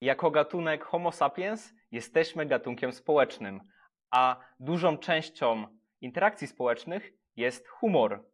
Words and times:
Jako 0.00 0.30
gatunek 0.30 0.84
Homo 0.84 1.12
sapiens 1.12 1.74
jesteśmy 1.90 2.46
gatunkiem 2.46 2.92
społecznym, 2.92 3.60
a 4.10 4.40
dużą 4.60 4.98
częścią 4.98 5.66
interakcji 6.00 6.46
społecznych 6.46 7.12
jest 7.36 7.68
humor. 7.68 8.24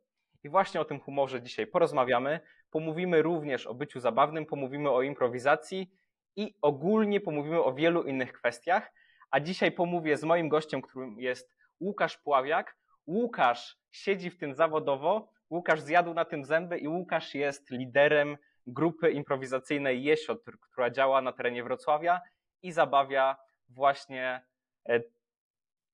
I 0.45 0.49
właśnie 0.49 0.81
o 0.81 0.85
tym 0.85 1.01
humorze 1.01 1.43
dzisiaj 1.43 1.67
porozmawiamy. 1.67 2.41
Pomówimy 2.71 3.23
również 3.23 3.67
o 3.67 3.75
byciu 3.75 4.01
zabawnym, 4.01 4.47
pomówimy 4.47 4.91
o 4.91 5.03
improwizacji 5.03 5.91
i 6.37 6.55
ogólnie 6.63 7.21
pomówimy 7.21 7.63
o 7.63 7.75
wielu 7.75 8.03
innych 8.03 8.33
kwestiach. 8.33 8.93
A 9.31 9.41
dzisiaj 9.41 9.73
pomówię 9.73 10.17
z 10.17 10.25
moim 10.25 10.49
gościem, 10.49 10.83
którym 10.83 11.21
jest 11.21 11.55
Łukasz 11.81 12.19
Pławiak. 12.19 12.77
Łukasz 13.07 13.79
siedzi 13.91 14.31
w 14.31 14.39
tym 14.39 14.55
zawodowo, 14.55 15.29
Łukasz 15.51 15.81
zjadł 15.81 16.15
na 16.15 16.25
tym 16.25 16.45
zęby 16.45 16.79
i 16.79 16.89
Łukasz 16.89 17.35
jest 17.35 17.71
liderem 17.71 18.37
grupy 18.67 19.11
improwizacyjnej 19.11 20.05
Jesiotr, 20.05 20.59
która 20.61 20.91
działa 20.91 21.23
na 21.23 21.33
terenie 21.33 21.65
Wrocławia 21.65 22.21
i 22.63 22.73
zabawia 22.73 23.37
właśnie 23.69 24.47
e, 24.89 25.01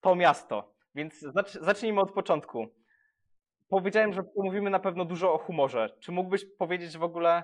to 0.00 0.14
miasto. 0.14 0.74
Więc 0.94 1.14
zacznijmy 1.60 2.00
od 2.00 2.12
początku. 2.12 2.68
Powiedziałem, 3.68 4.12
że 4.12 4.22
pomówimy 4.22 4.70
na 4.70 4.80
pewno 4.80 5.04
dużo 5.04 5.34
o 5.34 5.38
humorze. 5.38 5.96
Czy 6.00 6.12
mógłbyś 6.12 6.46
powiedzieć 6.58 6.98
w 6.98 7.02
ogóle, 7.02 7.42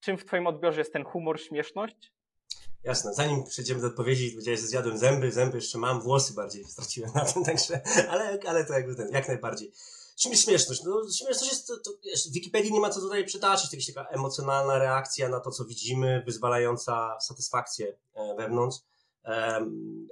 czym 0.00 0.18
w 0.18 0.24
Twoim 0.24 0.46
odbiorze 0.46 0.80
jest 0.80 0.92
ten 0.92 1.04
humor, 1.04 1.40
śmieszność? 1.40 2.12
Jasne, 2.84 3.14
zanim 3.14 3.44
przejdziemy 3.44 3.80
do 3.80 3.86
odpowiedzi, 3.86 4.30
powiedziałeś, 4.30 4.60
że 4.60 4.66
zjadłem 4.66 4.98
zęby, 4.98 5.32
zęby 5.32 5.56
jeszcze 5.56 5.78
mam, 5.78 6.00
włosy 6.00 6.34
bardziej 6.34 6.64
straciłem 6.64 7.10
na 7.14 7.24
tym, 7.24 7.44
także, 7.44 7.80
ale, 8.10 8.38
ale 8.46 8.64
to 8.64 8.72
jakby 8.72 8.94
ten, 8.94 9.08
jak 9.12 9.28
najbardziej. 9.28 9.72
Czym 10.18 10.32
jest 10.32 10.44
śmieszność? 10.44 10.82
No, 10.82 11.02
śmieszność 11.18 11.52
jest, 11.52 11.66
to, 11.66 11.76
to, 11.76 11.90
w 12.30 12.32
Wikipedii 12.32 12.72
nie 12.72 12.80
ma 12.80 12.90
co 12.90 13.00
tutaj 13.00 13.24
przytaczyć, 13.24 13.70
to 13.70 13.76
jakaś 13.76 13.94
taka 13.94 14.08
emocjonalna 14.08 14.78
reakcja 14.78 15.28
na 15.28 15.40
to, 15.40 15.50
co 15.50 15.64
widzimy, 15.64 16.22
wyzwalająca 16.26 17.20
satysfakcję 17.20 17.98
e, 18.14 18.34
wewnątrz. 18.36 18.78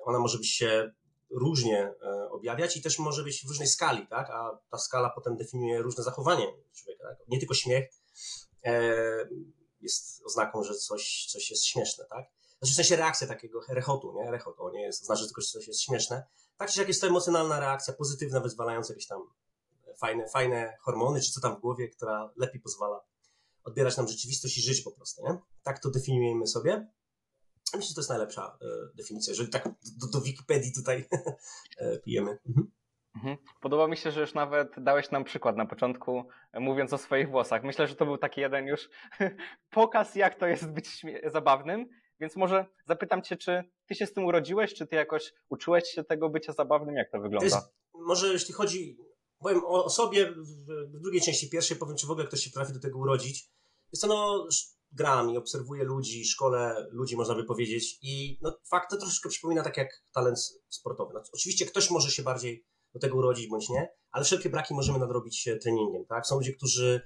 Ona 0.05 0.19
może 0.19 0.38
być 0.38 0.51
się 0.51 0.92
różnie 1.30 1.95
e, 2.02 2.30
objawiać 2.30 2.76
i 2.76 2.82
też 2.82 2.98
może 2.98 3.23
być 3.23 3.45
w 3.45 3.48
różnej 3.48 3.68
skali, 3.68 4.07
tak? 4.07 4.30
A 4.30 4.59
ta 4.71 4.79
skala 4.79 5.10
potem 5.10 5.37
definiuje 5.37 5.82
różne 5.82 6.04
zachowanie 6.04 6.46
człowieka, 6.74 7.04
tak? 7.09 7.29
Nie 7.29 7.38
tylko 7.38 7.54
śmiech 7.54 7.91
e, 8.65 8.82
jest 9.80 10.23
oznaką, 10.24 10.65
że 10.65 10.74
coś, 10.74 11.26
coś 11.30 11.51
jest 11.51 11.66
śmieszne, 11.66 12.04
tak? 12.04 12.26
Znaczy 12.59 12.73
w 12.73 12.76
sensie 12.76 12.96
reakcja 12.96 13.26
takiego 13.26 13.60
rechotu, 13.68 14.13
nie? 14.13 14.30
Rechot, 14.30 14.57
to 14.57 14.70
nie 14.70 14.82
jest, 14.82 15.04
znaczy, 15.04 15.20
że 15.20 15.29
tylko 15.29 15.43
coś 15.43 15.68
jest 15.68 15.82
śmieszne. 15.82 16.26
Tak 16.57 16.70
czy 16.70 16.79
jak 16.79 16.88
jest 16.88 17.01
to 17.01 17.07
emocjonalna 17.07 17.60
reakcja, 17.60 17.95
pozytywna, 17.95 18.41
wyzwalająca 18.41 18.93
jakieś 18.93 19.07
tam 19.07 19.23
fajne, 20.00 20.28
fajne 20.28 20.76
hormony, 20.80 21.20
czy 21.20 21.32
co 21.32 21.40
tam 21.40 21.56
w 21.56 21.60
głowie, 21.60 21.88
która 21.88 22.32
lepiej 22.36 22.60
pozwala 22.60 23.00
odbierać 23.64 23.96
nam 23.96 24.08
rzeczywistość 24.08 24.58
i 24.58 24.62
żyć 24.62 24.82
po 24.82 24.90
prostu, 24.90 25.22
nie? 25.22 25.38
Tak 25.62 25.78
to 25.78 25.90
definiujemy 25.90 26.46
sobie. 26.46 26.86
Myślę, 27.74 27.88
że 27.88 27.94
to 27.94 28.00
jest 28.00 28.10
najlepsza 28.10 28.58
e, 28.62 28.66
definicja, 28.96 29.30
jeżeli 29.30 29.48
tak 29.48 29.68
do, 29.96 30.06
do 30.06 30.20
Wikipedii 30.20 30.72
tutaj 30.72 31.04
e, 31.78 31.98
pijemy. 31.98 32.38
Mhm. 32.48 32.72
mhm. 33.16 33.36
Podoba 33.60 33.88
mi 33.88 33.96
się, 33.96 34.10
że 34.10 34.20
już 34.20 34.34
nawet 34.34 34.68
dałeś 34.78 35.10
nam 35.10 35.24
przykład 35.24 35.56
na 35.56 35.66
początku, 35.66 36.24
e, 36.52 36.60
mówiąc 36.60 36.92
o 36.92 36.98
swoich 36.98 37.30
włosach. 37.30 37.64
Myślę, 37.64 37.86
że 37.86 37.96
to 37.96 38.04
był 38.04 38.18
taki 38.18 38.40
jeden 38.40 38.66
już 38.66 38.88
pokaz, 39.70 40.14
jak 40.14 40.34
to 40.34 40.46
jest 40.46 40.70
być 40.70 41.06
zabawnym. 41.24 41.88
Więc 42.20 42.36
może 42.36 42.66
zapytam 42.86 43.22
Cię, 43.22 43.36
czy 43.36 43.64
Ty 43.86 43.94
się 43.94 44.06
z 44.06 44.12
tym 44.12 44.24
urodziłeś, 44.24 44.74
czy 44.74 44.86
Ty 44.86 44.96
jakoś 44.96 45.34
uczyłeś 45.48 45.84
się 45.84 46.04
tego 46.04 46.28
bycia 46.28 46.52
zabawnym? 46.52 46.96
Jak 46.96 47.10
to 47.10 47.20
wygląda? 47.20 47.50
To 47.50 47.56
jest, 47.56 47.74
może 47.94 48.32
jeśli 48.32 48.54
chodzi, 48.54 48.98
powiem 49.38 49.65
o 49.66 49.90
sobie 49.90 50.32
w 50.95 51.01
drugiej 51.01 51.20
części 51.20 51.51
pierwszej, 51.51 51.76
powiem, 51.76 51.96
czy 51.96 52.06
w 52.06 52.10
ogóle 52.10 52.26
ktoś 52.26 52.40
się 52.40 52.51
potrafi 52.51 52.73
do 52.73 52.80
tego 52.80 52.98
urodzić. 52.98 53.51
Jest 53.92 54.02
to 54.02 54.09
no, 54.09 54.48
gram 54.92 55.30
i 55.30 55.37
obserwuję 55.37 55.84
ludzi, 55.84 56.24
szkole 56.24 56.88
ludzi, 56.90 57.16
można 57.16 57.34
by 57.34 57.45
powiedzieć. 57.45 57.98
I 58.02 58.38
no, 58.42 58.59
fakt 58.70 58.90
to 58.90 58.96
troszeczkę 58.96 59.29
przypomina 59.29 59.62
tak 59.62 59.76
jak 59.76 59.88
talent 60.12 60.38
sportowy. 60.68 61.14
No, 61.14 61.23
oczywiście 61.32 61.66
ktoś 61.66 61.90
może 61.90 62.10
się 62.10 62.23
bardziej 62.23 62.66
do 62.95 63.01
tego 63.01 63.16
urodzić 63.16 63.48
bądź 63.48 63.68
nie, 63.68 63.88
ale 64.10 64.25
wszelkie 64.25 64.50
braki 64.50 64.75
możemy 64.75 64.98
nadrobić 64.98 65.48
treningiem. 65.62 66.06
Tak? 66.06 66.26
Są 66.26 66.36
ludzie, 66.36 66.53
którzy 66.53 67.00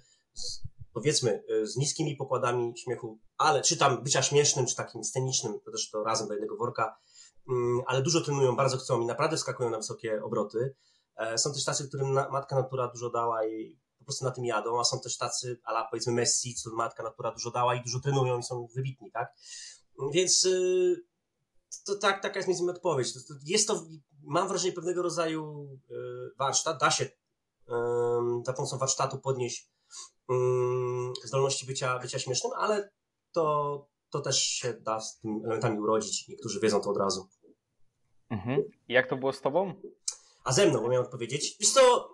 powiedzmy 0.92 1.44
z 1.62 1.76
niskimi 1.76 2.16
pokładami 2.16 2.72
śmiechu, 2.78 3.18
ale 3.36 3.62
czy 3.62 3.76
tam 3.76 4.02
bycia 4.02 4.22
śmiesznym, 4.22 4.66
czy 4.66 4.76
takim 4.76 5.04
scenicznym, 5.04 5.60
to 5.64 5.70
też 5.70 5.90
to 5.90 6.04
razem 6.04 6.28
do 6.28 6.34
jednego 6.34 6.56
worka, 6.56 6.96
mm, 7.48 7.80
ale 7.86 8.02
dużo 8.02 8.20
trenują, 8.20 8.56
bardzo 8.56 8.76
chcą 8.76 9.00
i 9.00 9.06
naprawdę 9.06 9.38
skakują 9.38 9.70
na 9.70 9.76
wysokie 9.76 10.22
obroty. 10.22 10.74
E, 11.20 11.38
są 11.38 11.52
też 11.52 11.64
tacy, 11.64 11.88
którym 11.88 12.12
matka 12.12 12.56
natura 12.56 12.88
dużo 12.88 13.10
dała 13.10 13.46
i 13.46 13.80
po 13.98 14.04
prostu 14.04 14.24
na 14.24 14.30
tym 14.30 14.44
jadą, 14.44 14.80
a 14.80 14.84
są 14.84 15.00
też 15.00 15.18
tacy, 15.18 15.60
ala 15.64 15.88
powiedzmy 15.90 16.12
Messi, 16.12 16.54
co 16.54 16.70
matka 16.70 17.02
natura 17.02 17.32
dużo 17.32 17.50
dała 17.50 17.74
i 17.74 17.82
dużo 17.82 18.00
trenują 18.00 18.38
i 18.38 18.42
są 18.42 18.68
wybitni, 18.74 19.10
tak? 19.10 19.34
Więc 20.12 20.44
y, 20.44 21.04
to 21.86 21.94
tak, 21.94 22.22
taka 22.22 22.38
jest 22.38 22.48
między 22.48 22.62
innymi 22.62 22.76
odpowiedź. 22.76 23.14
Jest 23.44 23.68
to, 23.68 23.86
mam 24.22 24.48
wrażenie, 24.48 24.72
pewnego 24.72 25.02
rodzaju 25.02 25.68
y, 25.90 25.94
warsztat. 26.38 26.80
Da 26.80 26.90
się 26.90 27.08
za 28.46 28.52
pomocą 28.52 28.78
warsztatu 28.78 29.18
podnieść 29.18 29.70
zdolności 31.24 31.66
bycia, 31.66 31.98
bycia 31.98 32.18
śmiesznym, 32.18 32.52
ale 32.56 32.90
to, 33.32 33.88
to 34.10 34.20
też 34.20 34.42
się 34.42 34.72
da 34.72 35.00
z 35.00 35.18
tymi 35.18 35.40
elementami 35.40 35.80
urodzić. 35.80 36.28
Niektórzy 36.28 36.60
wiedzą 36.60 36.80
to 36.80 36.90
od 36.90 36.96
razu. 36.96 37.28
Mhm. 38.30 38.62
Jak 38.88 39.08
to 39.08 39.16
było 39.16 39.32
z 39.32 39.40
tobą? 39.40 39.74
A 40.44 40.52
ze 40.52 40.66
mną, 40.66 40.82
bo 40.82 40.88
miałem 40.88 41.06
odpowiedzieć. 41.06 41.56
Wiesz 41.60 41.72
to 41.72 42.10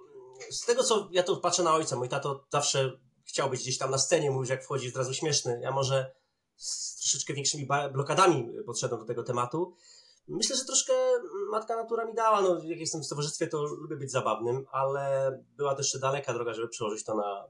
z 0.51 0.61
tego 0.67 0.85
co 0.85 1.09
ja 1.13 1.23
to 1.23 1.37
patrzę 1.37 1.63
na 1.63 1.75
ojca, 1.75 1.97
mój 1.97 2.09
tato 2.09 2.47
zawsze 2.53 2.99
chciał 3.25 3.51
być 3.51 3.61
gdzieś 3.61 3.79
tam 3.79 3.91
na 3.91 3.99
scenie, 3.99 4.31
mówił, 4.31 4.45
że 4.45 4.55
jak 4.55 4.65
wchodzi, 4.65 4.85
jest 4.85 4.97
razu 4.97 5.15
śmieszny. 5.15 5.61
Ja 5.63 5.71
może 5.71 6.15
z 6.57 6.97
troszeczkę 7.01 7.35
większymi 7.35 7.69
blokadami 7.93 8.49
podszedłem 8.67 9.01
do 9.01 9.07
tego 9.07 9.23
tematu. 9.23 9.77
Myślę, 10.29 10.57
że 10.57 10.65
troszkę 10.65 10.93
matka 11.51 11.77
natura 11.77 12.05
mi 12.05 12.15
dała. 12.15 12.41
No, 12.41 12.63
jak 12.65 12.81
jestem 12.81 13.03
w 13.03 13.09
towarzystwie, 13.09 13.47
to 13.47 13.63
lubię 13.63 13.97
być 13.97 14.11
zabawnym, 14.11 14.67
ale 14.73 15.33
była 15.57 15.75
też 15.75 15.87
jeszcze 15.87 15.99
daleka 15.99 16.35
droga, 16.35 16.55
żeby 16.55 16.69
przełożyć 16.69 17.05
to 17.05 17.15
na 17.15 17.45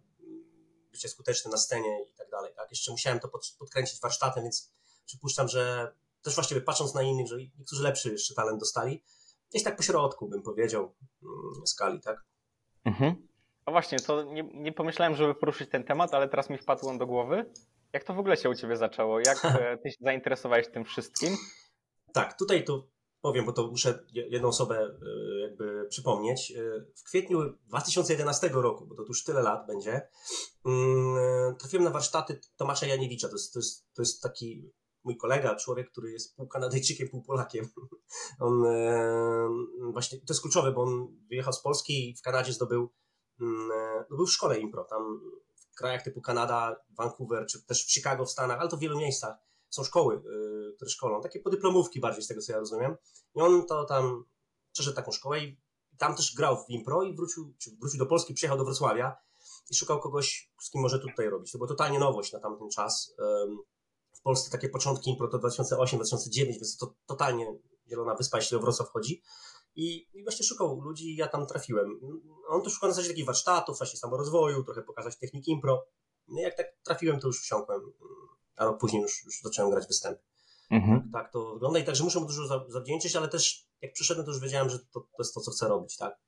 bycie 0.93 1.09
skutecznym 1.09 1.53
na 1.53 1.59
scenie 1.59 2.03
i 2.13 2.17
tak 2.17 2.31
dalej. 2.31 2.53
Tak? 2.57 2.71
Jeszcze 2.71 2.91
musiałem 2.93 3.21
to 3.21 3.29
podkręcić 3.59 4.01
warsztatem, 4.01 4.43
więc 4.43 4.73
przypuszczam, 5.07 5.49
że 5.49 5.93
też 6.23 6.35
właściwie 6.35 6.61
patrząc 6.61 6.95
na 6.95 7.03
innych, 7.03 7.29
że 7.29 7.37
niektórzy 7.37 7.83
lepszy 7.83 8.13
jeszcze 8.13 8.35
talent 8.35 8.61
dostali. 8.61 9.03
Gdzieś 9.51 9.63
tak 9.63 9.77
po 9.77 9.83
środku 9.83 10.29
bym 10.29 10.43
powiedział 10.43 10.95
mm, 11.23 11.67
skali, 11.67 12.01
tak? 12.01 12.25
Mhm. 12.85 13.29
No 13.67 13.73
właśnie, 13.73 13.99
to 13.99 14.23
nie, 14.23 14.43
nie 14.55 14.73
pomyślałem, 14.73 15.15
żeby 15.15 15.35
poruszyć 15.35 15.71
ten 15.71 15.85
temat, 15.85 16.15
ale 16.15 16.29
teraz 16.29 16.51
mi 16.51 16.59
wpadł 16.59 16.89
on 16.89 16.99
do 16.99 17.07
głowy. 17.07 17.53
Jak 17.93 18.05
to 18.05 18.15
w 18.15 18.19
ogóle 18.19 18.37
się 18.37 18.51
u 18.51 18.55
Ciebie 18.55 18.77
zaczęło? 18.77 19.21
Jak 19.21 19.45
e, 19.45 19.79
Ty 19.79 19.91
się 19.91 19.97
zainteresowałeś 20.01 20.69
tym 20.69 20.85
wszystkim? 20.85 21.37
Tak, 22.13 22.39
tutaj 22.39 22.65
to 22.65 22.89
powiem, 23.21 23.45
bo 23.45 23.53
to 23.53 23.67
muszę 23.67 24.05
jedną 24.13 24.49
osobę 24.49 24.81
e, 24.81 25.41
jakby 25.41 25.87
przypomnieć. 25.89 26.53
E, 26.53 26.85
w 26.97 27.03
kwietniu 27.03 27.39
2011 27.69 28.49
roku, 28.49 28.87
bo 28.87 28.95
to 28.95 29.03
już 29.03 29.25
tyle 29.25 29.43
lat 29.43 29.67
będzie, 29.67 30.09
mm, 30.67 31.57
trafiłem 31.57 31.85
na 31.85 31.91
warsztaty 31.91 32.41
Tomasza 32.57 32.87
Janiewicza. 32.87 33.29
To 33.29 33.35
jest, 33.35 33.53
to 33.53 33.59
jest, 33.59 33.95
to 33.95 34.03
jest 34.03 34.23
taki 34.23 34.71
mój 35.07 35.17
kolega, 35.17 35.57
człowiek, 35.57 35.91
który 35.91 36.13
jest 36.13 36.37
pół 36.37 36.49
Kanadyjczykiem, 36.49 37.09
pół 37.09 37.23
Polakiem. 37.23 37.69
On 38.41 38.65
właśnie, 39.93 40.19
to 40.19 40.33
jest 40.33 40.43
kluczowe, 40.43 40.73
bo 40.73 40.83
on 40.83 41.17
wyjechał 41.29 41.53
z 41.53 41.63
Polski 41.63 42.11
i 42.11 42.17
w 42.17 42.23
Kanadzie 42.23 42.53
zdobył, 42.53 42.93
mm, 43.41 43.69
no 44.11 44.17
był 44.17 44.27
w 44.27 44.33
szkole 44.33 44.59
impro, 44.59 44.85
tam 44.85 45.21
w 45.73 45.77
krajach 45.77 46.03
typu 46.03 46.21
Kanada, 46.21 46.77
Vancouver, 46.91 47.47
czy 47.47 47.67
też 47.67 47.87
w 47.87 47.93
Chicago 47.93 48.25
w 48.25 48.31
Stanach, 48.31 48.61
ale 48.61 48.69
to 48.69 48.77
w 48.77 48.81
wielu 48.81 48.99
miejscach 48.99 49.37
są 49.71 49.85
szkoły, 49.85 50.15
y, 50.17 50.77
które 50.77 50.91
szkolą, 50.91 51.23
takie 51.23 51.41
podyplomówki 51.41 52.01
bardziej 52.01 52.23
z 52.23 52.27
tego, 52.27 52.41
co 52.41 52.53
ja 52.53 52.59
rozumiem. 52.59 52.97
I 53.35 53.41
on 53.41 53.67
to 53.67 53.85
tam 53.85 54.25
przeszedł 54.73 54.97
taką 54.97 55.13
szkołę 55.13 55.41
i 55.41 55.61
tam 55.99 56.17
też 56.17 56.35
grał 56.35 56.57
w 56.57 56.71
impro 56.71 57.03
i 57.03 57.17
wrócił, 57.17 57.55
wrócił 57.81 57.99
do 57.99 58.07
Polski, 58.07 58.35
przyjechał 58.35 58.59
do 58.59 58.65
Wrocławia 58.65 59.17
i 59.71 59.75
szukał 59.75 60.01
kogoś, 60.01 60.53
z 60.63 60.71
kim 60.71 60.81
może 60.81 60.99
tutaj 60.99 61.29
robić. 61.29 61.53
To 61.53 61.59
była 61.59 61.69
totalnie 61.69 61.99
nowość 61.99 62.33
na 62.33 62.41
tamten 62.41 62.71
czas. 62.71 63.15
Polsce 64.27 64.51
takie 64.51 64.69
początki 64.69 65.11
impro 65.11 65.29
to 65.29 65.39
2008-2009, 65.39 66.47
więc 66.47 66.77
to 66.77 66.95
totalnie 67.07 67.59
Zielona 67.89 68.15
Wyspa, 68.15 68.39
jeśli 68.39 68.57
o 68.57 68.61
Wrocław 68.61 68.89
chodzi. 68.89 69.23
I, 69.77 70.09
I 70.15 70.23
właśnie 70.23 70.47
szukał 70.47 70.81
ludzi, 70.81 71.17
ja 71.17 71.29
tam 71.29 71.47
trafiłem. 71.47 72.01
On 72.49 72.63
to 72.63 72.71
szukał 72.71 72.89
na 72.89 72.95
zasadzie 72.95 73.11
takich 73.11 73.27
warsztatów, 73.27 73.79
właśnie 73.79 73.99
samorozwoju, 73.99 74.65
trochę 74.65 74.83
pokazać 74.83 75.17
techniki 75.17 75.51
impro. 75.51 75.87
No 76.29 76.41
jak 76.41 76.57
tak 76.57 76.67
trafiłem, 76.83 77.21
to 77.21 77.27
już 77.27 77.41
wsiąkłem, 77.41 77.81
a 78.57 78.65
rok 78.65 78.81
później 78.81 79.03
już, 79.03 79.25
już 79.25 79.41
zacząłem 79.43 79.71
grać 79.71 79.87
występy. 79.87 80.23
Mhm. 80.71 81.01
Tak, 81.01 81.23
tak, 81.23 81.33
to 81.33 81.53
wygląda 81.53 81.79
i 81.79 81.85
także 81.85 82.05
muszę 82.05 82.21
mu 82.21 82.27
dużo 82.27 82.69
zawdzięczyć, 82.69 83.17
ale 83.17 83.29
też 83.29 83.67
jak 83.81 83.93
przyszedłem, 83.93 84.27
to 84.27 84.33
już 84.33 84.41
wiedziałem, 84.41 84.71
że 84.71 84.79
to, 84.79 85.01
to 85.01 85.19
jest 85.19 85.35
to, 85.35 85.41
co 85.41 85.51
chcę 85.51 85.69
robić, 85.69 85.97
tak. 85.97 86.19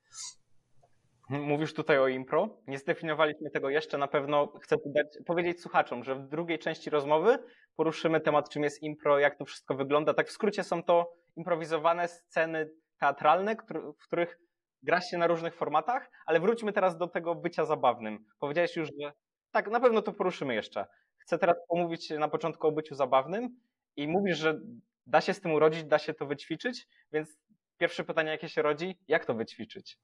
Mówisz 1.30 1.74
tutaj 1.74 1.98
o 1.98 2.08
impro. 2.08 2.48
Nie 2.66 2.78
zdefiniowaliśmy 2.78 3.50
tego 3.50 3.70
jeszcze. 3.70 3.98
Na 3.98 4.08
pewno 4.08 4.52
chcę 4.62 4.76
dać, 4.86 5.06
powiedzieć 5.26 5.60
słuchaczom, 5.60 6.04
że 6.04 6.14
w 6.14 6.28
drugiej 6.28 6.58
części 6.58 6.90
rozmowy 6.90 7.38
poruszymy 7.76 8.20
temat, 8.20 8.50
czym 8.50 8.62
jest 8.62 8.82
impro, 8.82 9.18
jak 9.18 9.38
to 9.38 9.44
wszystko 9.44 9.74
wygląda. 9.74 10.14
Tak 10.14 10.28
w 10.28 10.32
skrócie 10.32 10.64
są 10.64 10.82
to 10.82 11.12
improwizowane 11.36 12.08
sceny 12.08 12.70
teatralne, 12.98 13.56
w 13.98 14.04
których 14.04 14.38
gra 14.82 15.00
się 15.00 15.18
na 15.18 15.26
różnych 15.26 15.54
formatach, 15.54 16.10
ale 16.26 16.40
wróćmy 16.40 16.72
teraz 16.72 16.96
do 16.96 17.06
tego 17.06 17.34
bycia 17.34 17.64
zabawnym. 17.64 18.24
Powiedziałeś 18.38 18.76
już, 18.76 18.88
że 19.00 19.12
tak, 19.50 19.70
na 19.70 19.80
pewno 19.80 20.02
to 20.02 20.12
poruszymy 20.12 20.54
jeszcze. 20.54 20.86
Chcę 21.18 21.38
teraz 21.38 21.56
pomówić 21.68 22.10
na 22.10 22.28
początku 22.28 22.66
o 22.66 22.72
byciu 22.72 22.94
zabawnym 22.94 23.48
i 23.96 24.08
mówisz, 24.08 24.38
że 24.38 24.60
da 25.06 25.20
się 25.20 25.34
z 25.34 25.40
tym 25.40 25.52
urodzić, 25.52 25.84
da 25.84 25.98
się 25.98 26.14
to 26.14 26.26
wyćwiczyć, 26.26 26.86
więc 27.12 27.38
pierwsze 27.78 28.04
pytanie, 28.04 28.30
jakie 28.30 28.48
się 28.48 28.62
rodzi, 28.62 28.98
jak 29.08 29.24
to 29.24 29.34
wyćwiczyć? 29.34 29.98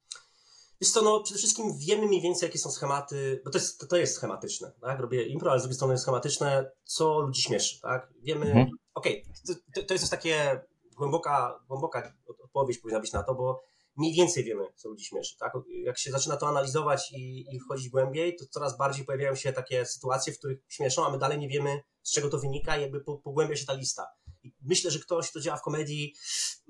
Jest 0.81 0.95
to, 0.95 1.03
no, 1.03 1.21
przede 1.21 1.39
wszystkim 1.39 1.79
wiemy 1.79 2.07
mniej 2.07 2.21
więcej, 2.21 2.47
jakie 2.47 2.59
są 2.59 2.71
schematy, 2.71 3.43
bo 3.45 3.51
to 3.51 3.59
jest, 3.59 3.81
to, 3.81 3.87
to 3.87 3.97
jest 3.97 4.15
schematyczne, 4.15 4.73
tak? 4.81 5.01
Robię 5.01 5.27
impro, 5.27 5.51
ale 5.51 5.61
z 5.61 5.63
drugiej 5.63 5.77
strony 5.77 5.95
jest 5.95 6.03
schematyczne, 6.03 6.71
co 6.85 7.21
ludzi 7.21 7.43
śmieszy, 7.43 7.81
tak? 7.81 8.13
Wiemy, 8.23 8.47
mhm. 8.47 8.69
okej, 8.95 9.23
okay, 9.23 9.57
to, 9.75 9.83
to, 9.83 9.95
jest 9.95 10.11
takie 10.11 10.61
głęboka, 10.97 11.61
głęboka 11.69 12.13
odpowiedź 12.45 12.79
powinna 12.79 13.01
być 13.01 13.13
na 13.13 13.23
to, 13.23 13.35
bo 13.35 13.63
mniej 13.97 14.15
więcej 14.15 14.45
wiemy, 14.45 14.65
co 14.75 14.89
ludzi 14.89 15.05
śmieszy, 15.05 15.37
tak? 15.39 15.53
Jak 15.85 15.99
się 15.99 16.11
zaczyna 16.11 16.37
to 16.37 16.49
analizować 16.49 17.13
i, 17.13 17.47
i 17.55 17.61
wchodzić 17.61 17.89
głębiej, 17.89 18.37
to 18.37 18.45
coraz 18.51 18.79
bardziej 18.79 19.05
pojawiają 19.05 19.35
się 19.35 19.53
takie 19.53 19.87
sytuacje, 19.87 20.33
w 20.33 20.39
których 20.39 20.59
śmieszą, 20.69 21.07
a 21.07 21.11
my 21.11 21.19
dalej 21.19 21.39
nie 21.39 21.49
wiemy, 21.49 21.81
z 22.03 22.13
czego 22.13 22.31
to 22.31 22.39
wynika 22.39 22.77
i 22.77 22.83
jakby 22.83 23.01
pogłębia 23.01 23.57
się 23.57 23.67
ta 23.67 23.75
lista. 23.75 24.07
I 24.43 24.55
myślę, 24.63 24.91
że 24.91 24.99
ktoś, 24.99 25.31
kto 25.31 25.41
działa 25.41 25.57
w 25.57 25.63
komedii, 25.63 26.15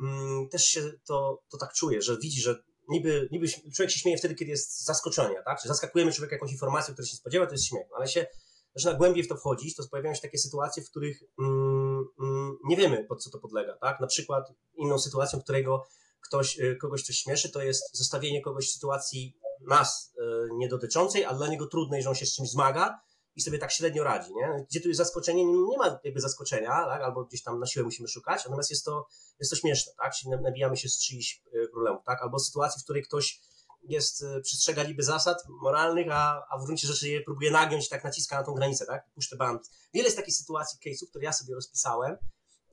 mm, 0.02 0.48
też 0.48 0.64
się 0.64 0.92
to, 1.06 1.42
to 1.48 1.58
tak 1.58 1.72
czuje, 1.72 2.02
że 2.02 2.18
widzi, 2.18 2.40
że 2.40 2.62
niby, 2.88 3.28
niby 3.32 3.48
człowiek 3.48 3.90
się 3.90 3.98
śmieje 3.98 4.18
wtedy, 4.18 4.34
kiedy 4.34 4.50
jest 4.50 4.84
zaskoczenia, 4.84 5.42
tak? 5.42 5.62
Czy 5.62 5.68
zaskakujemy 5.68 6.12
człowieka 6.12 6.36
jakąś 6.36 6.52
informacją, 6.52 6.94
której 6.94 7.08
się 7.08 7.16
spodziewa, 7.16 7.46
to 7.46 7.52
jest 7.52 7.64
śmiech. 7.64 7.86
No 7.90 7.96
ale 7.96 8.08
się 8.08 8.26
zaczyna 8.74 8.94
głębiej 8.94 9.22
w 9.24 9.28
to 9.28 9.36
wchodzić, 9.36 9.76
to 9.76 9.88
pojawiają 9.90 10.14
się 10.14 10.20
takie 10.20 10.38
sytuacje, 10.38 10.82
w 10.82 10.90
których 10.90 11.22
mm, 11.38 12.04
mm, 12.20 12.58
nie 12.64 12.76
wiemy, 12.76 13.04
pod 13.04 13.22
co 13.22 13.30
to 13.30 13.38
podlega, 13.38 13.76
tak? 13.76 14.00
Na 14.00 14.06
przykład 14.06 14.52
inną 14.76 14.98
sytuacją, 14.98 15.40
którego 15.40 15.86
ktoś, 16.20 16.58
y, 16.58 16.76
kogoś 16.76 17.02
coś 17.02 17.16
śmieszy, 17.16 17.52
to 17.52 17.62
jest 17.62 17.96
zostawienie 17.96 18.42
kogoś 18.42 18.68
w 18.68 18.72
sytuacji 18.72 19.36
nas 19.60 20.12
y, 20.18 20.22
nie 20.56 20.68
dotyczącej, 20.68 21.24
a 21.24 21.34
dla 21.34 21.48
niego 21.48 21.66
trudnej, 21.66 22.02
że 22.02 22.08
on 22.08 22.14
się 22.14 22.26
z 22.26 22.34
czymś 22.34 22.50
zmaga 22.50 23.00
i 23.36 23.40
sobie 23.40 23.58
tak 23.58 23.72
średnio 23.72 24.04
radzi, 24.04 24.34
nie? 24.34 24.66
Gdzie 24.70 24.80
tu 24.80 24.88
jest 24.88 24.98
zaskoczenie, 24.98 25.44
nie, 25.44 25.62
nie 25.68 25.78
ma 25.78 26.00
jakby 26.04 26.20
zaskoczenia, 26.20 26.68
tak? 26.68 27.02
albo 27.02 27.24
gdzieś 27.24 27.42
tam 27.42 27.60
na 27.60 27.66
siłę 27.66 27.84
musimy 27.84 28.08
szukać, 28.08 28.44
natomiast 28.44 28.70
jest 28.70 28.84
to, 28.84 29.06
jest 29.38 29.50
to 29.50 29.56
śmieszne, 29.56 29.92
tak? 29.98 30.14
Czyli 30.14 30.30
nabijamy 30.30 30.76
się 30.76 30.88
z 30.88 30.98
czyichś 30.98 31.42
y, 31.54 31.68
problemów, 31.72 32.04
tak? 32.04 32.22
Albo 32.22 32.38
sytuacji, 32.38 32.80
w 32.80 32.84
której 32.84 33.02
ktoś 33.02 33.40
jest, 33.82 34.22
y, 34.22 34.40
przestrzega 34.40 34.82
niby 34.82 35.02
zasad 35.02 35.38
moralnych, 35.48 36.06
a, 36.10 36.46
a 36.50 36.58
w 36.58 36.64
gruncie 36.64 36.86
rzeczy 36.86 37.08
je 37.08 37.20
próbuje 37.20 37.50
nagiąć, 37.50 37.88
tak 37.88 38.04
naciska 38.04 38.38
na 38.38 38.44
tą 38.44 38.54
granicę, 38.54 38.86
tak? 38.86 39.10
Puszczę 39.14 39.36
band. 39.36 39.70
Wiele 39.94 40.04
jest 40.04 40.16
takich 40.16 40.36
sytuacji, 40.36 40.78
case'ów, 40.78 41.08
które 41.10 41.24
ja 41.24 41.32
sobie 41.32 41.54
rozpisałem 41.54 42.16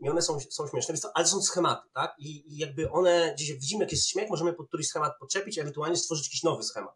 i 0.01 0.09
one 0.09 0.21
są, 0.21 0.39
są 0.39 0.67
śmieszne, 0.67 0.95
ale 1.13 1.27
są 1.27 1.41
schematy, 1.41 1.89
tak? 1.93 2.15
I, 2.19 2.53
I 2.53 2.57
jakby 2.57 2.91
one, 2.91 3.33
gdzieś 3.35 3.53
widzimy, 3.53 3.83
jak 3.83 3.91
jest 3.91 4.07
śmiech, 4.07 4.29
możemy 4.29 4.53
pod 4.53 4.67
któryś 4.67 4.87
schemat 4.87 5.13
podczepić, 5.19 5.57
ewentualnie 5.57 5.97
stworzyć 5.97 6.27
jakiś 6.27 6.43
nowy 6.43 6.63
schemat. 6.63 6.95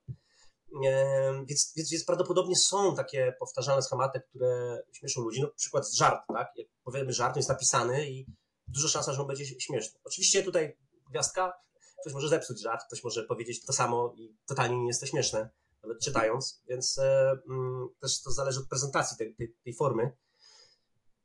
Więc, 1.47 1.73
więc, 1.75 1.89
więc 1.91 2.05
prawdopodobnie 2.05 2.55
są 2.55 2.95
takie 2.95 3.35
powtarzalne 3.39 3.81
schematy, 3.81 4.21
które 4.29 4.83
śmieszą 4.91 5.21
ludzi. 5.21 5.41
No, 5.41 5.47
przykład 5.55 5.93
żart, 5.93 6.21
tak? 6.27 6.51
Jak 6.55 6.67
powiemy 6.83 7.13
żart, 7.13 7.35
jest 7.35 7.49
napisany 7.49 8.09
i 8.09 8.25
duża 8.67 8.87
szansa, 8.87 9.13
że 9.13 9.21
on 9.21 9.27
będzie 9.27 9.45
śmieszny. 9.45 9.99
Oczywiście 10.03 10.43
tutaj 10.43 10.77
gwiazdka, 11.09 11.53
ktoś 12.01 12.13
może 12.13 12.29
zepsuć 12.29 12.61
żart, 12.61 12.81
ktoś 12.87 13.03
może 13.03 13.23
powiedzieć 13.23 13.65
to 13.65 13.73
samo 13.73 14.13
i 14.17 14.35
totalnie 14.45 14.77
nie 14.77 14.87
jest 14.87 15.01
to 15.01 15.05
śmieszne, 15.05 15.49
nawet 15.83 15.99
czytając, 15.99 16.61
więc 16.67 16.97
e, 16.97 17.31
mm, 17.49 17.87
też 18.01 18.21
to 18.21 18.31
zależy 18.31 18.59
od 18.59 18.67
prezentacji 18.67 19.17
tej, 19.17 19.35
tej, 19.35 19.55
tej 19.63 19.73
formy. 19.73 20.11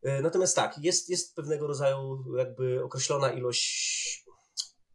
E, 0.02 0.22
natomiast 0.22 0.56
tak, 0.56 0.78
jest, 0.78 1.08
jest 1.08 1.34
pewnego 1.34 1.66
rodzaju 1.66 2.24
jakby 2.36 2.84
określona 2.84 3.32
ilość 3.32 4.24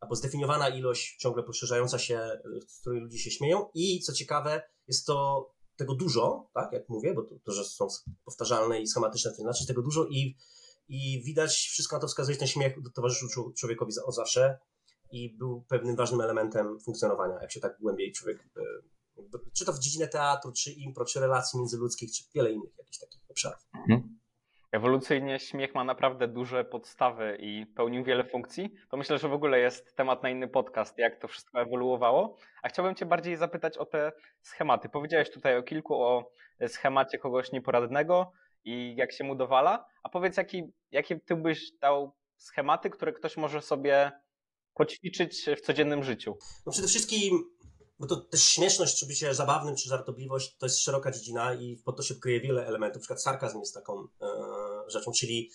albo 0.06 0.16
zdefiniowana 0.16 0.70
ilość 0.70 1.18
ciągle 1.18 1.44
poszerzająca 1.44 2.00
się, 2.00 2.42
z 2.68 2.80
której 2.80 3.02
ludzie 3.02 3.20
się 3.20 3.32
śmieją 3.32 3.70
i 3.74 4.00
co 4.00 4.14
ciekawe, 4.14 4.62
jest 4.88 5.06
to 5.06 5.50
tego 5.76 5.96
dużo, 5.96 6.50
tak, 6.54 6.72
jak 6.72 6.90
mówię, 6.90 7.14
bo 7.14 7.24
to, 7.24 7.36
to 7.44 7.52
że 7.52 7.66
są 7.66 7.88
powtarzalne 8.26 8.82
i 8.82 8.88
schematyczne, 8.88 9.32
to 9.32 9.42
znaczy 9.42 9.68
tego 9.68 9.82
dużo 9.82 10.06
i, 10.06 10.38
i 10.88 11.24
widać, 11.24 11.52
wszystko 11.52 11.96
na 11.96 12.00
to 12.02 12.08
wskazuje, 12.08 12.38
ten 12.38 12.48
śmiech 12.48 12.76
towarzyszył 12.96 13.54
człowiekowi 13.54 13.92
od 14.06 14.16
zawsze 14.16 14.60
i 15.12 15.38
był 15.38 15.66
pewnym 15.70 15.96
ważnym 15.96 16.22
elementem 16.22 16.80
funkcjonowania, 16.80 17.42
jak 17.42 17.52
się 17.52 17.60
tak 17.60 17.78
głębiej 17.80 18.12
człowiek, 18.12 18.50
e, 18.58 18.62
czy 19.54 19.66
to 19.66 19.74
w 19.74 19.80
dziedzinie 19.80 20.08
teatru, 20.08 20.52
czy 20.52 20.72
impro, 20.72 21.06
czy 21.06 21.20
relacji 21.20 21.60
międzyludzkich, 21.60 22.12
czy 22.12 22.24
wiele 22.36 22.52
innych 22.52 22.78
jakichś 22.78 22.98
takich 22.98 23.22
obszarów. 23.30 23.68
Mhm 23.90 24.15
ewolucyjnie 24.76 25.40
śmiech 25.40 25.76
ma 25.76 25.84
naprawdę 25.84 26.28
duże 26.28 26.66
podstawy 26.66 27.38
i 27.40 27.66
pełnił 27.66 28.04
wiele 28.04 28.24
funkcji, 28.24 28.74
to 28.90 28.98
myślę, 28.98 29.18
że 29.18 29.30
w 29.30 29.34
ogóle 29.34 29.60
jest 29.60 29.96
temat 29.96 30.24
na 30.24 30.30
inny 30.30 30.48
podcast, 30.48 30.98
jak 30.98 31.20
to 31.20 31.28
wszystko 31.28 31.62
ewoluowało. 31.62 32.38
A 32.64 32.70
chciałbym 32.70 32.96
Cię 32.96 33.06
bardziej 33.06 33.36
zapytać 33.38 33.78
o 33.78 33.86
te 33.86 34.12
schematy. 34.42 34.90
Powiedziałeś 34.90 35.32
tutaj 35.32 35.58
o 35.58 35.64
kilku, 35.64 35.96
o 36.04 36.32
schemacie 36.68 37.18
kogoś 37.18 37.52
nieporadnego 37.52 38.32
i 38.64 38.96
jak 38.98 39.12
się 39.12 39.24
mu 39.24 39.36
dowala. 39.36 39.86
A 40.04 40.10
powiedz, 40.10 40.38
jaki, 40.38 40.64
jakie 40.92 41.20
Ty 41.20 41.36
byś 41.36 41.72
dał 41.82 42.16
schematy, 42.38 42.90
które 42.90 43.14
ktoś 43.14 43.38
może 43.38 43.62
sobie 43.62 44.12
poćwiczyć 44.74 45.46
w 45.58 45.62
codziennym 45.62 46.04
życiu? 46.04 46.38
No 46.66 46.72
przede 46.72 46.88
wszystkim 46.88 47.56
bo 48.00 48.08
to 48.08 48.16
też 48.16 48.44
śmieszność, 48.44 49.00
czy 49.00 49.06
bycie 49.06 49.34
zabawnym, 49.34 49.76
czy 49.76 49.90
żartobliwość, 49.90 50.56
to 50.58 50.66
jest 50.66 50.80
szeroka 50.80 51.12
dziedzina 51.12 51.54
i 51.54 51.78
pod 51.86 51.98
to 51.98 52.04
się 52.04 52.16
kryje 52.16 52.42
wiele 52.42 52.68
elementów. 52.68 52.96
Na 52.96 53.00
przykład 53.02 53.22
sarkazm 53.22 53.60
jest 53.60 53.74
taką 53.74 54.08
e, 54.22 54.35
rzeczą, 54.88 55.12
czyli 55.12 55.52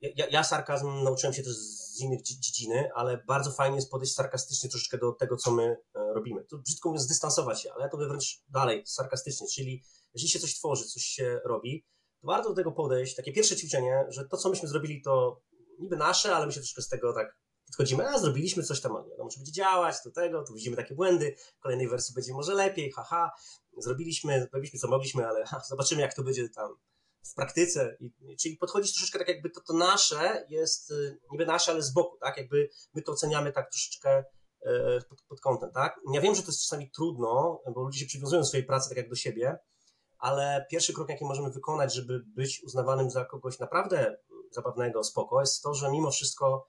ja, 0.00 0.26
ja, 0.26 0.44
sarkazm 0.44 1.02
nauczyłem 1.04 1.34
się 1.34 1.42
też 1.42 1.52
z 1.52 2.00
innych 2.00 2.22
dziedziny, 2.22 2.90
ale 2.94 3.22
bardzo 3.26 3.50
fajnie 3.50 3.76
jest 3.76 3.90
podejść 3.90 4.14
sarkastycznie 4.14 4.70
troszeczkę 4.70 4.98
do 4.98 5.12
tego, 5.12 5.36
co 5.36 5.50
my 5.50 5.76
e, 5.94 6.14
robimy. 6.14 6.44
To 6.44 6.58
brzydko 6.58 6.88
mówiąc, 6.88 7.04
zdystansować 7.04 7.62
się, 7.62 7.72
ale 7.72 7.84
ja 7.84 7.88
to 7.88 7.96
wręcz 7.96 8.42
dalej, 8.48 8.82
sarkastycznie, 8.86 9.46
czyli 9.54 9.82
jeżeli 10.14 10.30
się 10.30 10.38
coś 10.38 10.54
tworzy, 10.54 10.84
coś 10.84 11.02
się 11.02 11.40
robi, 11.44 11.84
to 12.20 12.26
warto 12.26 12.48
do 12.48 12.54
tego 12.54 12.72
podejść, 12.72 13.14
takie 13.14 13.32
pierwsze 13.32 13.56
ćwiczenie, 13.56 14.04
że 14.08 14.28
to, 14.28 14.36
co 14.36 14.50
myśmy 14.50 14.68
zrobili, 14.68 15.02
to 15.02 15.42
niby 15.78 15.96
nasze, 15.96 16.36
ale 16.36 16.46
my 16.46 16.52
się 16.52 16.60
troszkę 16.60 16.82
z 16.82 16.88
tego 16.88 17.12
tak 17.12 17.38
podchodzimy, 17.66 18.08
a 18.08 18.18
zrobiliśmy 18.18 18.62
coś 18.62 18.80
tam, 18.80 18.92
no 18.92 19.24
może 19.24 19.36
będzie 19.36 19.52
działać, 19.52 19.96
do 20.04 20.10
tego, 20.10 20.44
tu 20.44 20.54
widzimy 20.54 20.76
takie 20.76 20.94
błędy, 20.94 21.36
w 21.58 21.60
kolejnej 21.60 21.88
wersji 21.88 22.14
będzie 22.14 22.32
może 22.32 22.54
lepiej, 22.54 22.92
haha, 22.92 23.30
zrobiliśmy, 23.78 24.40
zrobiliśmy 24.40 24.78
co 24.78 24.88
mogliśmy, 24.88 25.26
ale 25.26 25.44
ha, 25.44 25.62
zobaczymy 25.68 26.02
jak 26.02 26.14
to 26.14 26.22
będzie 26.22 26.48
tam 26.48 26.76
w 27.22 27.34
praktyce. 27.34 27.96
I, 28.00 28.36
czyli 28.36 28.56
podchodzić 28.56 28.92
troszeczkę 28.92 29.18
tak 29.18 29.28
jakby 29.28 29.50
to, 29.50 29.60
to 29.60 29.72
nasze 29.72 30.46
jest 30.48 30.90
y, 30.90 31.18
niby 31.32 31.46
nasze, 31.46 31.72
ale 31.72 31.82
z 31.82 31.92
boku, 31.92 32.16
tak, 32.20 32.36
jakby 32.36 32.70
my 32.94 33.02
to 33.02 33.12
oceniamy 33.12 33.52
tak 33.52 33.70
troszeczkę 33.70 34.18
y, 34.20 34.24
pod, 35.08 35.22
pod 35.22 35.40
kątem, 35.40 35.70
tak. 35.72 36.00
Ja 36.12 36.20
wiem, 36.20 36.34
że 36.34 36.42
to 36.42 36.48
jest 36.48 36.62
czasami 36.62 36.90
trudno, 36.90 37.62
bo 37.74 37.82
ludzie 37.82 38.00
się 38.00 38.06
przywiązują 38.06 38.42
do 38.42 38.48
swojej 38.48 38.66
pracy 38.66 38.88
tak 38.88 38.98
jak 38.98 39.08
do 39.08 39.16
siebie, 39.16 39.58
ale 40.18 40.66
pierwszy 40.70 40.92
krok, 40.92 41.08
jaki 41.08 41.24
możemy 41.24 41.50
wykonać, 41.50 41.94
żeby 41.94 42.20
być 42.26 42.62
uznawanym 42.64 43.10
za 43.10 43.24
kogoś 43.24 43.58
naprawdę 43.58 44.16
zabawnego, 44.50 45.04
spoko, 45.04 45.40
jest 45.40 45.62
to, 45.62 45.74
że 45.74 45.90
mimo 45.90 46.10
wszystko 46.10 46.68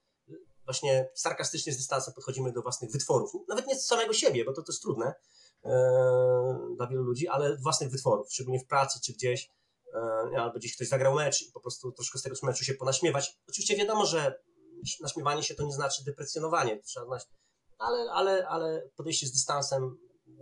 właśnie 0.66 1.10
sarkastycznie 1.14 1.74
z 1.74 1.78
dystansem 1.78 2.14
podchodzimy 2.14 2.52
do 2.52 2.62
własnych 2.62 2.92
wytworów. 2.92 3.32
Nawet 3.48 3.68
nie 3.68 3.76
z 3.76 3.86
samego 3.86 4.14
siebie, 4.14 4.46
bo 4.46 4.54
to, 4.54 4.62
to 4.62 4.72
jest 4.72 4.82
trudne 4.82 5.14
e, 5.66 5.72
dla 6.76 6.88
wielu 6.88 7.04
ludzi, 7.04 7.28
ale 7.28 7.58
własnych 7.58 7.92
wytworów, 7.92 8.34
szczególnie 8.34 8.60
w 8.60 8.68
pracy 8.68 9.00
czy 9.04 9.14
gdzieś, 9.14 9.46
e, 9.46 9.50
albo 10.38 10.60
gdzieś 10.60 10.76
ktoś 10.76 10.88
zagrał 10.88 11.16
mecz 11.16 11.42
i 11.42 11.52
po 11.52 11.60
prostu 11.60 11.92
troszkę 11.92 12.20
z 12.20 12.22
tego 12.22 12.36
meczu 12.44 12.64
się 12.64 12.74
ponaśmiewać. 12.74 13.40
Oczywiście 13.50 13.76
wiadomo, 13.76 14.06
że 14.06 14.40
naśmiewanie 15.02 15.44
się 15.44 15.56
to 15.56 15.64
nie 15.64 15.74
znaczy 15.74 16.04
deprecjonowanie, 16.06 16.82
ale, 17.78 18.12
ale, 18.12 18.48
ale 18.48 18.90
podejście 18.96 19.28
z 19.28 19.32
dystansem 19.32 19.98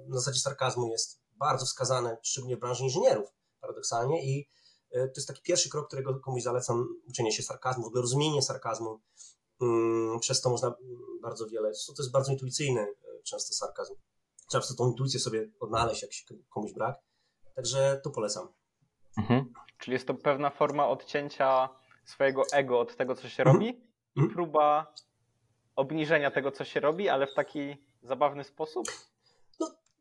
na 0.08 0.16
zasadzie 0.20 0.39
sarkazmu 0.39 0.88
jest 0.88 1.22
bardzo 1.32 1.66
wskazane, 1.66 2.18
szczególnie 2.24 2.58
w 2.58 2.60
branży 2.60 2.84
inżynierów, 2.84 3.27
paradoksalnie 3.62 4.25
i 4.25 4.50
e, 4.92 5.08
to 5.08 5.13
jest 5.16 5.27
taki 5.27 5.42
pierwszy 5.42 5.70
krok, 5.70 5.88
którego 5.88 6.20
komuś 6.20 6.44
zalecam, 6.44 6.88
uczenie 7.10 7.32
się 7.32 7.44
sarkazmu, 7.44 7.84
w 7.84 7.88
ogóle 7.88 8.01
rozumienie 8.01 8.42
sarkazmu, 8.42 9.00
Mm, 9.62 10.20
przez 10.20 10.42
to 10.42 10.50
można 10.50 10.75
bardzo 11.22 11.48
wiele. 11.48 11.72
To 11.88 12.04
jest 12.04 12.12
bardzo 12.12 12.32
intuicyjny 12.32 12.82
e, 12.82 13.24
często 13.24 13.54
sarkazm. 13.54 13.94
Trzeba 14.50 14.68
po 14.68 14.74
tą 14.74 14.89
intuicję 14.89 15.20
sobie 15.20 15.50
odnaleźć, 15.60 16.01
jak 16.01 16.13
się 16.13 16.25
komuś 16.50 16.74
brak. 16.74 16.96
Także 17.56 18.01
to 18.04 18.10
polecam. 18.10 18.48
Mhm. 19.18 19.54
Czyli 19.78 19.94
jest 19.94 20.08
to 20.08 20.14
pewna 20.14 20.50
forma 20.50 20.88
odcięcia 20.88 21.70
swojego 22.06 22.44
ego 22.54 22.80
od 22.80 22.96
tego, 22.96 23.16
co 23.16 23.30
się 23.30 23.44
mhm. 23.44 23.56
robi 23.56 23.70
i 24.16 24.20
mhm. 24.20 24.34
próba 24.34 24.94
obniżenia 25.76 26.32
tego, 26.32 26.52
co 26.52 26.66
się 26.66 26.80
robi, 26.80 27.10
ale 27.10 27.28
w 27.28 27.34
taki 27.34 27.78
zabawny 28.02 28.44
sposób? 28.44 28.88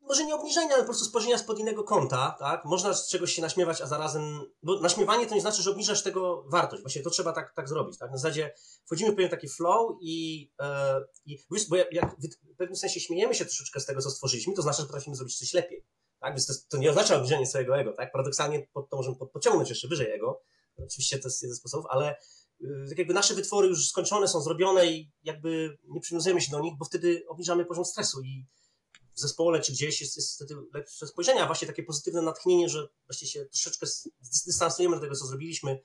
może 0.07 0.25
nie 0.25 0.35
obniżenia, 0.35 0.73
ale 0.73 0.83
po 0.83 0.85
prostu 0.85 1.05
spojrzenia 1.05 1.37
spod 1.37 1.59
innego 1.59 1.83
kąta, 1.83 2.35
tak? 2.39 2.65
Można 2.65 2.93
z 2.93 3.09
czegoś 3.09 3.33
się 3.33 3.41
naśmiewać, 3.41 3.81
a 3.81 3.87
zarazem, 3.87 4.41
bo 4.63 4.79
naśmiewanie 4.79 5.27
to 5.27 5.35
nie 5.35 5.41
znaczy, 5.41 5.61
że 5.61 5.71
obniżasz 5.71 6.03
tego 6.03 6.43
wartość, 6.47 6.83
właśnie 6.83 7.01
to 7.01 7.09
trzeba 7.09 7.33
tak, 7.33 7.53
tak 7.53 7.69
zrobić, 7.69 7.97
tak? 7.97 8.11
Na 8.11 8.17
zasadzie 8.17 8.53
wchodzimy 8.85 9.11
w 9.11 9.15
pewien 9.15 9.31
taki 9.31 9.49
flow 9.49 9.97
i, 10.01 10.51
e, 10.59 11.01
i 11.25 11.45
bo 11.69 11.75
jak 11.75 12.15
w 12.53 12.57
pewnym 12.57 12.75
sensie 12.75 12.99
śmiejemy 12.99 13.35
się 13.35 13.45
troszeczkę 13.45 13.79
z 13.79 13.85
tego, 13.85 14.01
co 14.01 14.09
stworzyliśmy, 14.09 14.53
to 14.53 14.61
znaczy, 14.61 14.81
że 14.81 14.87
potrafimy 14.87 15.15
zrobić 15.15 15.37
coś 15.37 15.53
lepiej, 15.53 15.85
tak? 16.19 16.33
Więc 16.33 16.45
to, 16.47 16.53
to 16.69 16.77
nie 16.77 16.89
oznacza 16.89 17.15
obniżenie 17.15 17.47
swojego 17.47 17.77
ego, 17.77 17.93
tak? 17.93 18.11
Paradoksalnie 18.11 18.67
pod, 18.73 18.89
to 18.89 18.97
możemy 18.97 19.15
pod, 19.15 19.31
pociągnąć 19.31 19.69
jeszcze 19.69 19.87
wyżej 19.87 20.11
ego, 20.11 20.41
oczywiście 20.77 21.19
to 21.19 21.27
jest 21.27 21.41
jeden 21.41 21.55
z 21.55 21.59
sposobów, 21.59 21.85
ale 21.89 22.15
y, 22.61 22.85
tak 22.89 22.97
jakby 22.97 23.13
nasze 23.13 23.33
wytwory 23.33 23.67
już 23.67 23.89
skończone 23.89 24.27
są, 24.27 24.41
zrobione 24.41 24.87
i 24.87 25.11
jakby 25.23 25.77
nie 25.83 26.01
przywiązujemy 26.01 26.41
się 26.41 26.51
do 26.51 26.59
nich, 26.59 26.77
bo 26.77 26.85
wtedy 26.85 27.23
obniżamy 27.27 27.65
poziom 27.65 27.85
stresu 27.85 28.21
i 28.21 28.45
w 29.17 29.19
zespole 29.19 29.61
czy 29.61 29.71
gdzieś 29.71 30.01
jest, 30.01 30.17
jest 30.17 30.35
wtedy 30.35 30.55
lepsze 30.73 31.07
spojrzenie, 31.07 31.43
a 31.43 31.45
właśnie 31.45 31.67
takie 31.67 31.83
pozytywne 31.83 32.21
natchnienie, 32.21 32.69
że 32.69 32.87
właśnie 33.07 33.27
się 33.27 33.45
troszeczkę 33.45 33.87
dystansujemy 34.45 34.95
do 34.95 35.01
tego, 35.01 35.15
co 35.15 35.25
zrobiliśmy, 35.25 35.81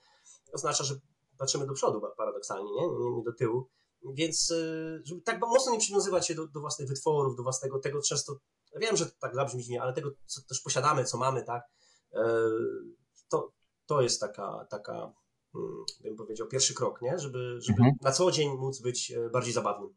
oznacza, 0.53 0.83
że 0.83 0.95
patrzymy 1.37 1.67
do 1.67 1.73
przodu 1.73 2.01
paradoksalnie, 2.17 2.71
nie, 2.71 2.81
nie, 2.81 3.17
nie 3.17 3.23
do 3.23 3.33
tyłu. 3.33 3.69
Więc 4.13 4.51
y, 4.51 5.01
żeby 5.05 5.21
tak 5.21 5.41
mocno 5.41 5.71
nie 5.71 5.79
przywiązywać 5.79 6.27
się 6.27 6.35
do, 6.35 6.47
do 6.47 6.59
własnych 6.59 6.87
wytworów, 6.87 7.35
do 7.35 7.43
własnego 7.43 7.79
tego 7.79 8.01
często, 8.01 8.39
wiem, 8.79 8.97
że 8.97 9.05
to 9.05 9.11
tak 9.19 9.35
zabrzmi, 9.35 9.77
ale 9.77 9.93
tego, 9.93 10.11
co 10.25 10.41
też 10.41 10.61
posiadamy, 10.61 11.03
co 11.03 11.17
mamy, 11.17 11.43
tak, 11.43 11.63
e, 12.13 12.23
to, 13.29 13.51
to 13.85 14.01
jest 14.01 14.21
taka, 14.21 14.67
taka, 14.69 15.13
mm, 15.55 15.83
bym 16.03 16.15
powiedział, 16.15 16.47
pierwszy 16.47 16.73
krok, 16.73 17.01
nie? 17.01 17.19
Żeby, 17.19 17.59
żeby 17.61 17.79
mhm. 17.79 17.95
na 18.01 18.11
co 18.11 18.31
dzień 18.31 18.49
móc 18.57 18.81
być 18.81 19.11
e, 19.11 19.29
bardziej 19.29 19.53
zabawnym. 19.53 19.95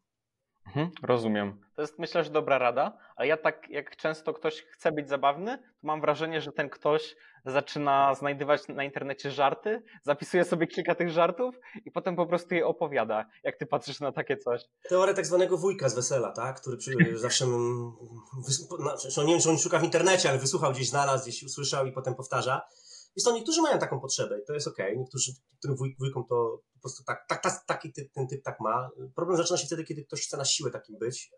Mhm, 0.67 0.91
rozumiem. 1.03 1.61
To 1.75 1.81
jest 1.81 1.99
myślę, 1.99 2.23
że 2.23 2.29
dobra 2.29 2.57
rada, 2.57 2.97
ale 3.15 3.27
ja 3.27 3.37
tak 3.37 3.69
jak 3.69 3.95
często 3.95 4.33
ktoś 4.33 4.61
chce 4.61 4.91
być 4.91 5.09
zabawny, 5.09 5.57
to 5.57 5.87
mam 5.87 6.01
wrażenie, 6.01 6.41
że 6.41 6.51
ten 6.51 6.69
ktoś 6.69 7.15
zaczyna 7.45 8.15
znajdywać 8.15 8.67
na 8.67 8.83
internecie 8.83 9.31
żarty, 9.31 9.83
zapisuje 10.03 10.43
sobie 10.43 10.67
kilka 10.67 10.95
tych 10.95 11.09
żartów 11.09 11.55
i 11.85 11.91
potem 11.91 12.15
po 12.15 12.25
prostu 12.25 12.55
je 12.55 12.65
opowiada. 12.65 13.25
Jak 13.43 13.57
ty 13.57 13.65
patrzysz 13.65 13.99
na 13.99 14.11
takie 14.11 14.37
coś? 14.37 14.61
Teoria 14.89 15.13
tak 15.13 15.25
zwanego 15.25 15.57
wujka 15.57 15.89
z 15.89 15.95
wesela, 15.95 16.31
tak? 16.31 16.61
który 16.61 16.77
przy, 16.77 16.91
zawsze, 17.17 17.45
znaczy, 18.99 19.25
nie 19.25 19.33
wiem, 19.33 19.41
czy 19.41 19.49
on 19.49 19.57
szuka 19.57 19.79
w 19.79 19.83
internecie, 19.83 20.29
ale 20.29 20.39
wysłuchał 20.39 20.71
gdzieś, 20.71 20.89
znalazł, 20.89 21.23
gdzieś 21.23 21.43
usłyszał 21.43 21.85
i 21.85 21.91
potem 21.91 22.15
powtarza. 22.15 22.61
Jest 23.17 23.25
to 23.25 23.33
niektórzy 23.33 23.61
mają 23.61 23.79
taką 23.79 23.99
potrzebę 23.99 24.39
i 24.39 24.45
to 24.45 24.53
jest 24.53 24.67
okej. 24.67 24.85
Okay. 24.85 24.97
Niektórzy, 24.97 25.31
niektórym 25.51 25.77
wuj, 25.77 25.95
wujkom 25.99 26.25
to 26.29 26.61
po 26.73 26.79
prostu 26.79 27.03
tak, 27.03 27.25
tak, 27.27 27.43
tak, 27.43 27.65
taki 27.65 27.93
typ, 27.93 28.11
ten 28.13 28.27
typ 28.27 28.43
tak 28.43 28.59
ma. 28.59 28.89
Problem 29.15 29.37
zaczyna 29.37 29.57
się 29.57 29.65
wtedy, 29.65 29.83
kiedy 29.83 30.03
ktoś 30.03 30.21
chce 30.27 30.37
na 30.37 30.45
siłę 30.45 30.71
takim 30.71 30.97
być. 30.97 31.31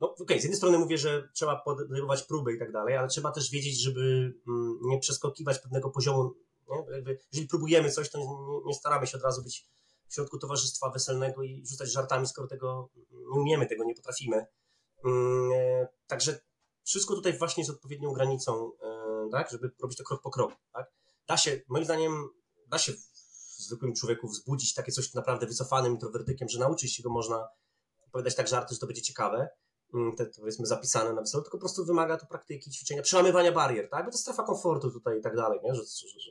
No 0.00 0.10
okej, 0.10 0.24
okay, 0.24 0.40
z 0.40 0.42
jednej 0.42 0.56
strony 0.56 0.78
mówię, 0.78 0.98
że 0.98 1.28
trzeba 1.34 1.56
podejmować 1.56 2.22
próby 2.22 2.54
i 2.54 2.58
tak 2.58 2.72
dalej, 2.72 2.96
ale 2.96 3.08
trzeba 3.08 3.32
też 3.32 3.50
wiedzieć, 3.50 3.82
żeby 3.82 4.34
mm, 4.48 4.78
nie 4.82 4.98
przeskakiwać 4.98 5.58
pewnego 5.58 5.90
poziomu. 5.90 6.34
Nie? 6.68 7.02
Jeżeli 7.32 7.48
próbujemy 7.48 7.90
coś, 7.90 8.10
to 8.10 8.18
nie, 8.18 8.26
nie 8.66 8.74
staramy 8.74 9.06
się 9.06 9.18
od 9.18 9.24
razu 9.24 9.42
być 9.42 9.66
w 10.08 10.14
środku 10.14 10.38
towarzystwa 10.38 10.90
weselnego 10.90 11.42
i 11.42 11.66
rzucać 11.66 11.92
żartami, 11.92 12.26
skoro 12.26 12.48
tego 12.48 12.90
nie 13.10 13.40
umiemy, 13.40 13.66
tego 13.66 13.84
nie 13.84 13.94
potrafimy. 13.94 14.46
Mm, 15.04 15.52
e, 15.52 15.88
także 16.06 16.40
wszystko 16.84 17.14
tutaj 17.14 17.38
właśnie 17.38 17.64
z 17.64 17.70
odpowiednią 17.70 18.12
granicą, 18.12 18.72
e, 18.82 18.99
tak, 19.30 19.50
żeby 19.50 19.70
robić 19.82 19.98
to 19.98 20.04
krok 20.04 20.22
po 20.22 20.30
kroku. 20.30 20.56
Tak? 20.72 20.92
Da 21.28 21.36
się, 21.36 21.60
moim 21.68 21.84
zdaniem, 21.84 22.28
da 22.66 22.78
się 22.78 22.92
w 22.92 23.62
zwykłym 23.62 23.94
człowieku 23.94 24.28
wzbudzić 24.28 24.74
takie 24.74 24.92
coś 24.92 25.14
naprawdę 25.14 25.46
wycofanym 25.46 25.92
introwertykiem, 25.92 26.48
że 26.48 26.58
nauczyć 26.58 26.94
się 26.94 27.02
go 27.02 27.10
można 27.10 27.48
opowiadać 28.06 28.34
tak 28.34 28.48
żarty, 28.48 28.74
że 28.74 28.80
to 28.80 28.86
będzie 28.86 29.02
ciekawe, 29.02 29.48
mm, 29.94 30.16
te 30.16 30.26
powiedzmy 30.26 30.66
zapisane 30.66 31.12
na 31.12 31.20
weselu, 31.20 31.42
tylko 31.42 31.58
po 31.58 31.60
prostu 31.60 31.84
wymaga 31.84 32.16
to 32.16 32.26
praktyki, 32.26 32.70
ćwiczenia, 32.70 33.02
przełamywania 33.02 33.52
barier, 33.52 33.88
tak? 33.90 34.04
Bo 34.04 34.12
to 34.12 34.18
strefa 34.18 34.42
komfortu 34.42 34.90
tutaj 34.90 35.18
i 35.18 35.22
tak 35.22 35.36
dalej, 35.36 35.60
nie? 35.64 35.74
Że, 35.74 35.82
że, 35.82 36.20
że 36.20 36.30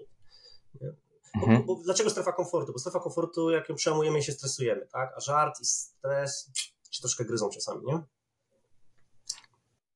nie? 0.81 0.93
Bo, 1.35 1.41
mhm. 1.41 1.65
bo, 1.65 1.75
bo, 1.75 1.83
dlaczego 1.83 2.09
strefa 2.09 2.31
komfortu? 2.31 2.73
Bo 2.73 2.79
strefa 2.79 2.99
komfortu, 2.99 3.49
jak 3.49 3.69
ją 3.69 3.75
przełamujemy, 3.75 4.23
się 4.23 4.31
stresujemy, 4.31 4.87
tak? 4.87 5.13
A 5.17 5.19
żart 5.19 5.61
i 5.61 5.65
stres 5.65 6.51
się 6.91 7.01
troszkę 7.01 7.25
gryzą 7.25 7.49
czasami, 7.49 7.85
nie? 7.85 8.03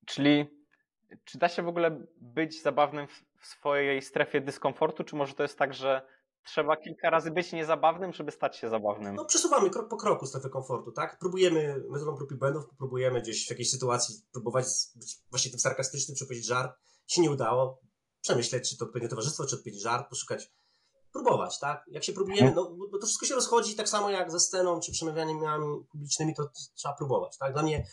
Czyli 0.06 0.63
czy 1.24 1.38
da 1.38 1.50
się 1.50 1.64
w 1.64 1.68
ogóle 1.68 2.06
być 2.18 2.62
zabawnym 2.62 3.08
w 3.42 3.46
swojej 3.46 4.02
strefie 4.02 4.42
dyskomfortu, 4.42 5.04
czy 5.04 5.16
może 5.16 5.34
to 5.34 5.44
jest 5.44 5.58
tak, 5.58 5.74
że 5.74 6.02
trzeba 6.46 6.78
kilka 6.78 7.10
razy 7.10 7.32
być 7.32 7.52
niezabawnym, 7.52 8.14
żeby 8.14 8.32
stać 8.32 8.58
się 8.58 8.70
zabawnym? 8.70 9.16
No 9.16 9.26
przesuwamy 9.26 9.70
krok 9.70 9.90
po 9.90 9.98
kroku 9.98 10.26
strefę 10.26 10.50
komfortu, 10.50 10.92
tak? 10.92 11.20
Próbujemy, 11.20 11.84
metodą 11.90 12.16
prób 12.16 12.32
i 12.32 12.36
błędów, 12.36 12.64
próbujemy 12.78 13.22
gdzieś 13.22 13.48
w 13.48 13.50
jakiejś 13.50 13.72
sytuacji 13.72 14.16
próbować 14.32 14.66
być 14.96 15.18
właśnie 15.30 15.52
tym 15.52 15.60
sarkastycznym, 15.60 16.18
czy 16.18 16.26
powiedzieć 16.26 16.46
żart. 16.46 16.72
Się 17.08 17.22
nie 17.22 17.32
udało. 17.32 17.82
Przemyśleć, 18.22 18.70
czy 18.70 18.78
to 18.78 18.86
odpowiednie 18.86 19.10
towarzystwo, 19.10 19.46
czy 19.46 19.56
odpowiedni 19.56 19.82
żart, 19.82 20.10
poszukać 20.10 20.52
próbować, 21.14 21.60
tak? 21.60 21.84
Jak 21.88 22.04
się 22.04 22.14
próbujemy, 22.14 22.54
no 22.56 22.76
bo 22.92 23.00
to 23.00 23.06
wszystko 23.06 23.26
się 23.26 23.36
rozchodzi 23.36 23.76
tak 23.76 23.90
samo 23.90 24.10
jak 24.10 24.32
ze 24.32 24.40
sceną, 24.40 24.80
czy 24.80 24.92
przemawianiami 24.92 25.86
publicznymi, 25.92 26.36
to 26.36 26.50
trzeba 26.76 26.94
próbować, 26.94 27.38
tak? 27.38 27.54
Dla 27.54 27.64
mnie 27.64 27.88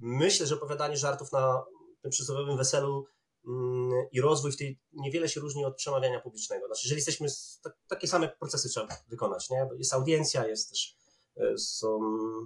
myślę, 0.00 0.46
że 0.46 0.54
opowiadanie 0.54 0.96
żartów 0.96 1.32
na 1.32 1.64
tym 2.06 2.10
przysłowiowym 2.10 2.56
weselu 2.56 3.06
mm, 3.46 4.06
i 4.12 4.20
rozwój 4.20 4.52
w 4.52 4.56
tej 4.56 4.80
niewiele 4.92 5.28
się 5.28 5.40
różni 5.40 5.64
od 5.64 5.76
przemawiania 5.76 6.20
publicznego. 6.20 6.66
Znaczy, 6.66 6.80
jeżeli 6.84 6.98
jesteśmy, 6.98 7.28
takie 7.88 8.08
same 8.08 8.28
procesy 8.28 8.68
trzeba 8.68 8.88
wykonać, 9.08 9.50
nie? 9.50 9.68
Jest 9.78 9.94
audiencja, 9.94 10.46
jest 10.46 10.70
też 10.70 10.96
e, 11.36 11.58
są 11.58 11.98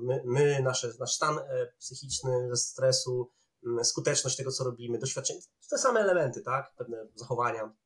my, 0.02 0.22
my 0.24 0.62
nasze, 0.62 0.92
nasz 0.98 1.14
stan 1.14 1.38
e, 1.38 1.72
psychiczny 1.78 2.48
ze 2.50 2.56
stresu, 2.56 3.30
skuteczność 3.82 4.36
tego, 4.36 4.52
co 4.52 4.64
robimy, 4.64 4.98
doświadczenie, 4.98 5.40
te 5.70 5.78
same 5.78 6.00
elementy, 6.00 6.42
tak? 6.42 6.74
Pewne 6.76 7.06
zachowania. 7.14 7.76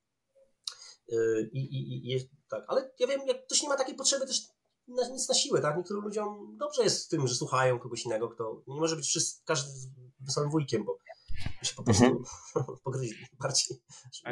E, 1.13 1.17
I, 1.53 1.59
i, 1.59 2.13
i, 2.13 2.31
tak. 2.49 2.65
Ale 2.69 2.91
ja 2.99 3.07
wiem, 3.07 3.21
jak 3.27 3.47
ktoś 3.47 3.63
nie 3.63 3.69
ma 3.69 3.77
takiej 3.77 3.95
potrzeby, 3.95 4.27
też 4.27 4.43
na, 4.89 5.09
nic 5.09 5.29
na 5.29 5.35
siłę, 5.35 5.61
tak? 5.61 5.77
Niektórym 5.77 6.05
ludziom 6.05 6.57
dobrze 6.57 6.83
jest 6.83 7.07
w 7.07 7.09
tym, 7.09 7.29
że 7.29 7.35
słuchają 7.35 7.79
kogoś 7.79 8.05
innego, 8.05 8.29
kto 8.29 8.63
nie 8.67 8.81
może 8.81 8.97
być 8.97 9.07
wszyscy, 9.07 9.43
każdy 9.45 9.71
wesołym 10.21 10.51
wujkiem, 10.51 10.85
bo 10.85 10.99
się 11.63 11.75
po 11.77 11.83
prostu 11.83 12.05
mhm. 12.05 12.25
pogryźli 12.85 13.27
bardziej. 13.41 13.77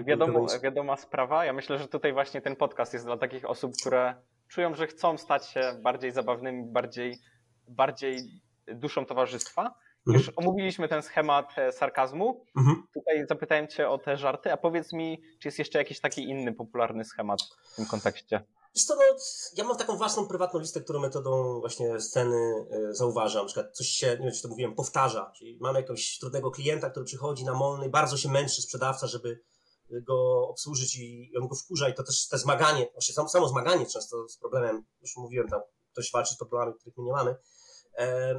Wiadomo, 0.05 0.47
wiadoma 0.63 0.97
sprawa. 0.97 1.45
Ja 1.45 1.53
myślę, 1.53 1.79
że 1.79 1.89
tutaj 1.89 2.13
właśnie 2.13 2.43
ten 2.43 2.57
podcast 2.57 2.93
jest 2.93 3.05
dla 3.05 3.17
takich 3.17 3.51
osób, 3.51 3.73
które 3.81 4.15
czują, 4.49 4.75
że 4.75 4.87
chcą 4.87 5.19
stać 5.19 5.47
się 5.47 5.81
bardziej 5.83 6.13
zabawnymi, 6.13 6.73
bardziej, 6.73 7.19
bardziej 7.69 8.43
duszą 8.67 9.07
towarzystwa. 9.07 9.75
Mhm. 10.07 10.17
Już 10.19 10.33
omówiliśmy 10.37 10.89
ten 10.89 11.03
schemat 11.03 11.59
e, 11.59 11.73
sarkazmu. 11.73 12.45
Mhm. 12.57 12.83
Tutaj 12.95 13.27
zapytałem 13.29 13.69
Cię 13.69 13.89
o 13.89 13.99
te 13.99 14.17
żarty, 14.17 14.53
a 14.53 14.57
powiedz 14.57 14.93
mi, 14.93 15.23
czy 15.41 15.49
jest 15.49 15.59
jeszcze 15.59 15.79
jakiś 15.79 16.01
taki 16.01 16.23
inny 16.29 16.53
popularny 16.53 17.05
schemat 17.05 17.41
w 17.73 17.77
tym 17.77 17.87
kontekście? 17.87 18.45
Wiesz 18.75 18.89
no, 18.89 18.97
ja 19.57 19.65
mam 19.65 19.77
taką 19.77 19.97
własną 19.97 20.27
prywatną 20.27 20.61
listę, 20.61 20.81
którą 20.81 21.01
metodą 21.01 21.61
właśnie 21.61 22.01
sceny 22.01 22.67
y, 22.91 22.95
zauważam. 22.95 23.43
Na 23.43 23.47
przykład 23.47 23.77
coś 23.77 23.87
się, 23.87 24.07
nie 24.07 24.25
wiem 24.25 24.33
czy 24.33 24.43
to 24.43 24.49
mówiłem, 24.49 24.75
powtarza. 24.75 25.33
Czyli 25.37 25.59
mamy 25.61 25.81
jakiegoś 25.81 26.19
trudnego 26.19 26.51
klienta, 26.51 26.91
który 26.91 27.07
przychodzi 27.07 27.45
na 27.45 27.55
molny, 27.55 27.89
bardzo 27.89 28.17
się 28.17 28.29
męczy 28.29 28.63
sprzedawca, 28.63 29.07
żeby 29.07 29.41
go 29.91 30.49
obsłużyć 30.49 30.97
i 30.97 31.33
on 31.41 31.49
go 31.49 31.57
wkurza 31.57 31.89
i 31.89 31.95
to 31.95 32.03
też 32.03 32.29
te 32.29 32.39
zmaganie, 32.39 32.89
właśnie 32.93 33.15
samo, 33.15 33.29
samo 33.29 33.49
zmaganie 33.49 33.87
często 33.87 34.29
z 34.29 34.37
problemem, 34.37 34.85
już 35.01 35.17
mówiłem 35.17 35.49
tam, 35.49 35.61
ktoś 35.93 36.13
walczy 36.13 36.35
z 36.35 36.37
problemami, 36.37 36.75
których 36.75 36.97
my 36.97 37.05
nie 37.05 37.13
mamy, 37.13 37.37
E, 37.37 37.62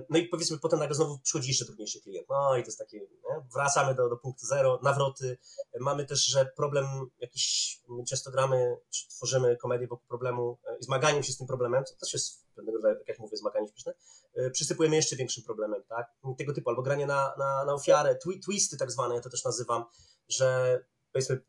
no 0.09 0.17
i 0.17 0.27
powiedzmy 0.27 0.59
potem 0.59 0.79
nagle 0.79 0.95
znowu 0.95 1.19
przychodzi 1.19 1.49
jeszcze 1.49 1.65
trudniejszy 1.65 2.01
klient. 2.01 2.27
No 2.29 2.57
i 2.57 2.61
to 2.61 2.67
jest 2.67 2.79
takie, 2.79 2.99
nie? 2.99 3.45
wracamy 3.53 3.95
do, 3.95 4.09
do 4.09 4.17
punktu 4.17 4.45
zero, 4.45 4.79
nawroty. 4.83 5.37
Mamy 5.79 6.05
też, 6.05 6.25
że 6.25 6.45
problem 6.45 6.85
jakiś, 7.19 7.79
my 7.89 8.03
często 8.03 8.31
gramy, 8.31 8.77
czy 8.89 9.07
tworzymy 9.09 9.57
komedię 9.57 9.87
wokół 9.87 10.07
problemu 10.07 10.59
e, 10.67 10.77
i 10.77 10.83
zmaganiem 10.83 11.23
się 11.23 11.33
z 11.33 11.37
tym 11.37 11.47
problemem, 11.47 11.85
co 11.85 11.95
też 11.95 12.13
jest 12.13 12.43
pewnego 12.55 12.77
rodzaju, 12.77 12.95
tak 12.97 13.07
jak 13.07 13.19
mówię, 13.19 13.37
zmaganie 13.37 13.67
śmieszne, 13.67 13.93
e, 14.35 14.49
przysypujemy 14.49 14.95
jeszcze 14.95 15.15
większym 15.15 15.43
problemem, 15.43 15.83
tak? 15.89 16.11
Tego 16.37 16.53
typu, 16.53 16.69
albo 16.69 16.81
granie 16.81 17.05
na, 17.05 17.33
na, 17.37 17.65
na 17.65 17.73
ofiarę, 17.73 18.15
twi 18.15 18.39
twisty 18.39 18.77
tak 18.77 18.91
zwane, 18.91 19.15
ja 19.15 19.21
to 19.21 19.29
też 19.29 19.43
nazywam, 19.43 19.85
że 20.27 20.79
powiedzmy 21.11 21.41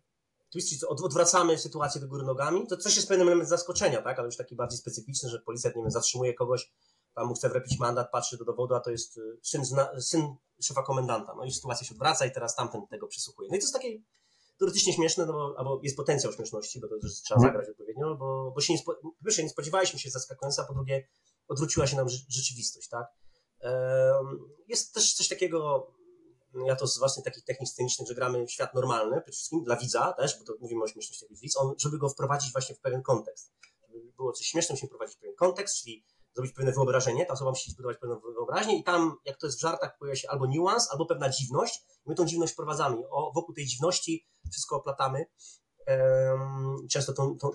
twisty, 0.50 0.88
odwracamy 0.88 1.58
sytuację 1.58 2.00
do 2.00 2.08
góry 2.08 2.24
nogami, 2.24 2.66
to 2.66 2.76
coś 2.76 2.96
jest 2.96 3.08
pewien 3.08 3.26
element 3.26 3.48
zaskoczenia, 3.48 4.02
tak? 4.02 4.18
Ale 4.18 4.26
już 4.26 4.36
taki 4.36 4.56
bardziej 4.56 4.78
specyficzny, 4.78 5.28
że 5.28 5.38
policjant, 5.40 5.76
nie 5.76 5.82
wiem, 5.82 5.90
zatrzymuje 5.90 6.34
kogoś, 6.34 6.72
tam 7.14 7.26
mu 7.26 7.34
chce 7.34 7.48
wlepić 7.48 7.78
mandat, 7.78 8.10
patrzy 8.10 8.36
do 8.38 8.44
dowodu, 8.44 8.74
a 8.74 8.80
to 8.80 8.90
jest 8.90 9.16
y, 9.18 9.38
syn, 9.42 9.64
zna, 9.64 10.00
syn 10.00 10.36
szefa 10.60 10.82
komendanta. 10.82 11.34
No 11.36 11.44
i 11.44 11.52
sytuacja 11.52 11.86
się 11.86 11.94
odwraca 11.94 12.26
i 12.26 12.32
teraz 12.32 12.56
tamten 12.56 12.86
tego 12.86 13.06
przysłuchuje. 13.06 13.48
No 13.50 13.56
i 13.56 13.58
to 13.58 13.64
jest 13.64 13.74
takie 13.74 13.98
teoretycznie 14.58 14.92
śmieszne, 14.92 15.26
no 15.26 15.32
bo, 15.32 15.54
albo 15.58 15.80
jest 15.82 15.96
potencjał 15.96 16.32
śmieszności, 16.32 16.80
bo 16.80 16.88
to 16.88 16.98
też 16.98 17.12
trzeba 17.12 17.38
mhm. 17.38 17.52
zagrać 17.52 17.70
odpowiednio, 17.70 18.14
bo, 18.14 18.52
bo 18.54 18.60
się 18.60 18.72
nie, 18.72 18.78
spo, 18.78 18.94
pierwsze, 19.24 19.42
nie 19.42 19.48
spodziewaliśmy 19.48 19.98
się 19.98 20.10
zaskakująca, 20.10 20.62
a 20.62 20.66
po 20.66 20.74
drugie 20.74 21.08
odwróciła 21.48 21.86
się 21.86 21.96
nam 21.96 22.08
rzeczywistość, 22.28 22.88
tak? 22.88 23.06
Jest 24.68 24.94
też 24.94 25.14
coś 25.14 25.28
takiego, 25.28 25.86
ja 26.66 26.76
to 26.76 26.86
z 26.86 26.98
własnych 26.98 27.24
takich 27.24 27.44
technik 27.44 27.68
scenicznych, 27.68 28.08
że 28.08 28.14
gramy 28.14 28.46
w 28.46 28.50
świat 28.50 28.74
normalny, 28.74 29.20
przede 29.20 29.32
wszystkim 29.32 29.64
dla 29.64 29.76
widza 29.76 30.12
też, 30.12 30.38
bo 30.38 30.44
to 30.44 30.52
mówimy 30.60 30.84
o 30.84 30.88
śmieszności 30.88 31.26
widz, 31.30 31.56
on, 31.56 31.74
żeby 31.78 31.98
go 31.98 32.08
wprowadzić 32.08 32.52
właśnie 32.52 32.74
w 32.74 32.80
pewien 32.80 33.02
kontekst. 33.02 33.52
Żeby 33.88 34.12
było 34.12 34.32
coś 34.32 34.46
śmieszne, 34.46 34.72
musimy 34.72 34.88
wprowadzić 34.88 35.16
w 35.16 35.18
pewien 35.18 35.36
kontekst, 35.36 35.76
czyli 35.76 36.04
zrobić 36.34 36.52
pewne 36.52 36.72
wyobrażenie, 36.72 37.26
ta 37.26 37.32
osoba 37.32 37.50
musi 37.50 37.70
zbudować 37.70 37.98
pewną 37.98 38.20
wyobraźnię 38.20 38.78
i 38.78 38.84
tam, 38.84 39.16
jak 39.24 39.36
to 39.36 39.46
jest 39.46 39.58
w 39.58 39.60
żartach, 39.60 39.98
pojawia 39.98 40.16
się 40.16 40.30
albo 40.30 40.46
niuans, 40.46 40.90
albo 40.90 41.06
pewna 41.06 41.30
dziwność. 41.30 41.84
My 42.06 42.14
tą 42.14 42.26
dziwność 42.26 42.52
wprowadzamy. 42.52 42.96
O, 43.10 43.32
wokół 43.34 43.54
tej 43.54 43.66
dziwności 43.66 44.26
wszystko 44.50 44.76
oplatamy. 44.76 45.26
Um, 45.86 46.76
często 46.90 47.12
tą, 47.12 47.38
tą, 47.38 47.50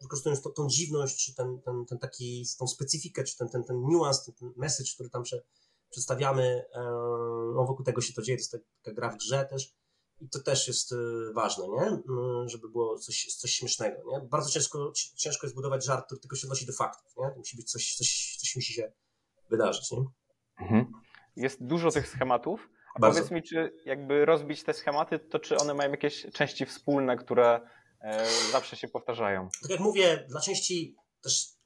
wykorzystując 0.00 0.42
tą, 0.42 0.50
tą 0.50 0.68
dziwność, 0.68 1.24
czy 1.24 1.34
ten, 1.34 1.60
ten, 1.60 1.86
ten 1.86 1.98
taki, 1.98 2.44
tą 2.58 2.66
specyfikę, 2.66 3.24
czy 3.24 3.36
ten, 3.36 3.48
ten, 3.48 3.64
ten 3.64 3.84
niuans, 3.86 4.24
ten, 4.24 4.34
ten 4.34 4.52
message, 4.56 4.90
który 4.94 5.10
tam 5.10 5.22
prze, 5.22 5.42
przedstawiamy, 5.90 6.64
um, 6.74 7.54
no 7.54 7.64
wokół 7.66 7.84
tego 7.84 8.00
się 8.00 8.12
to 8.12 8.22
dzieje, 8.22 8.38
to 8.38 8.40
jest 8.40 8.56
taka 8.82 8.94
gra 8.94 9.10
w 9.10 9.16
grze 9.16 9.44
też. 9.50 9.74
I 10.20 10.28
to 10.28 10.38
też 10.38 10.68
jest 10.68 10.92
y, 10.92 10.96
ważne, 11.34 11.68
nie? 11.68 11.86
Mm, 11.86 12.48
żeby 12.48 12.68
było 12.68 12.98
coś, 12.98 13.26
coś 13.26 13.50
śmiesznego, 13.50 13.96
nie? 14.06 14.20
Bardzo 14.20 14.50
ciężko, 14.50 14.92
ciężko 15.16 15.46
jest 15.46 15.54
budować 15.54 15.84
żart, 15.84 16.06
który 16.06 16.20
tylko 16.20 16.36
się 16.36 16.46
odnosi 16.46 16.66
do 16.66 16.72
faktów, 16.72 17.12
nie? 17.16 17.30
To 17.30 17.38
musi 17.38 17.56
być 17.56 17.70
coś, 17.70 17.94
coś, 17.94 18.36
coś 18.40 18.56
musi 18.56 18.72
się 18.72 18.92
wydarzyć, 19.50 19.90
nie? 19.90 20.04
Mhm. 20.60 20.92
Jest 21.36 21.64
dużo 21.64 21.90
tych 21.90 22.08
schematów. 22.08 22.68
A 22.94 23.00
Bardzo. 23.00 23.18
powiedz 23.18 23.32
mi, 23.32 23.42
czy 23.42 23.72
jakby 23.84 24.24
rozbić 24.24 24.62
te 24.64 24.74
schematy, 24.74 25.18
to 25.18 25.38
czy 25.38 25.56
one 25.56 25.74
mają 25.74 25.90
jakieś 25.90 26.26
części 26.34 26.66
wspólne, 26.66 27.16
które 27.16 27.60
e, 28.00 28.26
zawsze 28.52 28.76
się 28.76 28.88
powtarzają? 28.88 29.48
Tak 29.62 29.70
jak 29.70 29.80
mówię, 29.80 30.26
dla 30.28 30.40
części 30.40 30.96
też 31.22 31.58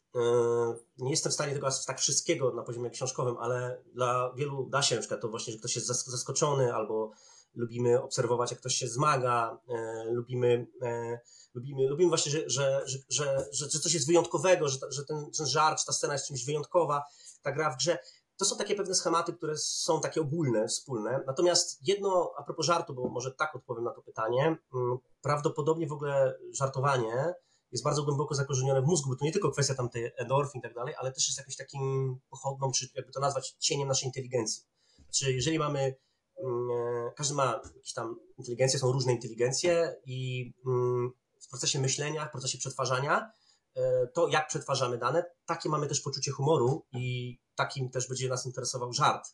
nie 0.99 1.11
jestem 1.11 1.31
w 1.31 1.35
stanie 1.35 1.53
tego 1.53 1.69
tak 1.87 2.01
wszystkiego 2.01 2.53
na 2.55 2.63
poziomie 2.63 2.91
książkowym, 2.91 3.37
ale 3.37 3.83
dla 3.95 4.33
wielu 4.37 4.69
da 4.71 4.83
się 4.83 4.95
na 4.95 5.01
przykład 5.01 5.21
to 5.21 5.29
właśnie, 5.29 5.53
że 5.53 5.59
ktoś 5.59 5.75
jest 5.77 5.87
zaskoczony 5.87 6.75
albo 6.75 7.13
lubimy 7.55 8.03
obserwować, 8.03 8.51
jak 8.51 8.61
ktoś 8.61 8.75
się 8.75 8.89
zmaga, 8.89 9.59
lubimy, 10.11 10.67
lubimy, 11.55 11.89
lubimy 11.89 12.09
właśnie, 12.09 12.33
że, 12.33 12.51
że, 12.51 12.85
że, 13.09 13.47
że, 13.53 13.69
coś 13.69 13.95
jest 13.95 14.07
wyjątkowego, 14.07 14.69
że, 14.69 14.79
że 14.91 15.05
ten, 15.05 15.31
ten 15.39 15.47
żart, 15.47 15.85
ta 15.87 15.93
scena 15.93 16.13
jest 16.13 16.27
czymś 16.27 16.45
wyjątkowa, 16.45 17.05
ta 17.43 17.53
gra 17.53 17.71
w 17.71 17.77
grze. 17.77 17.99
To 18.39 18.45
są 18.45 18.57
takie 18.57 18.75
pewne 18.75 18.95
schematy, 18.95 19.33
które 19.33 19.57
są 19.57 20.01
takie 20.01 20.21
ogólne, 20.21 20.69
wspólne. 20.69 21.21
Natomiast 21.27 21.89
jedno, 21.89 22.33
a 22.39 22.43
propos 22.43 22.67
żartu, 22.67 22.95
bo 22.95 23.09
może 23.09 23.31
tak 23.33 23.57
odpowiem 23.57 23.85
na 23.85 23.91
to 23.91 24.03
pytanie, 24.03 24.57
mm, 24.75 24.99
prawdopodobnie 25.23 25.87
w 25.87 25.93
ogóle 25.93 26.39
żartowanie 26.53 27.35
jest 27.73 27.85
bardzo 27.85 28.03
głęboko 28.03 28.35
zakorzenione 28.35 28.83
w 28.83 28.87
mózgu, 28.87 29.11
bo 29.11 29.17
to 29.17 29.25
nie 29.25 29.33
tylko 29.33 29.51
kwestia 29.51 29.75
tam 29.75 29.91
tej 29.91 30.11
endorfin 30.17 30.59
i 30.59 30.63
tak 30.63 30.75
dalej, 30.75 30.95
ale 30.99 31.13
też 31.13 31.27
jest 31.27 31.39
jakimś 31.39 31.57
takim 31.57 32.17
pochodną, 32.31 32.73
czy 32.73 32.89
jakby 32.95 33.13
to 33.13 33.21
nazwać, 33.21 33.57
cieniem 33.59 33.89
naszej 33.89 34.07
inteligencji. 34.07 34.63
Czy 35.11 35.33
jeżeli 35.33 35.59
mamy, 35.59 35.81
e, 35.81 35.95
każdy 37.17 37.35
ma 37.35 37.61
jakieś 37.77 37.93
tam 37.93 38.17
inteligencje, 38.39 38.79
są 38.79 38.93
różne 38.93 39.13
inteligencje 39.13 39.97
i 40.07 40.53
mm, 40.67 41.13
w 41.41 41.49
procesie 41.49 41.81
myślenia, 41.81 42.27
w 42.27 42.31
procesie 42.31 42.59
przetwarzania, 42.59 43.33
e, 43.75 44.07
to 44.07 44.29
jak 44.29 44.49
przetwarzamy 44.49 44.99
dane, 44.99 45.25
takie 45.47 45.69
mamy 45.69 45.87
też 45.87 46.01
poczucie 46.01 46.31
humoru 46.31 46.87
i 46.93 47.39
takim 47.55 47.91
też 47.91 48.09
będzie 48.09 48.29
nas 48.29 48.47
interesował 48.47 48.93
żart 48.93 49.29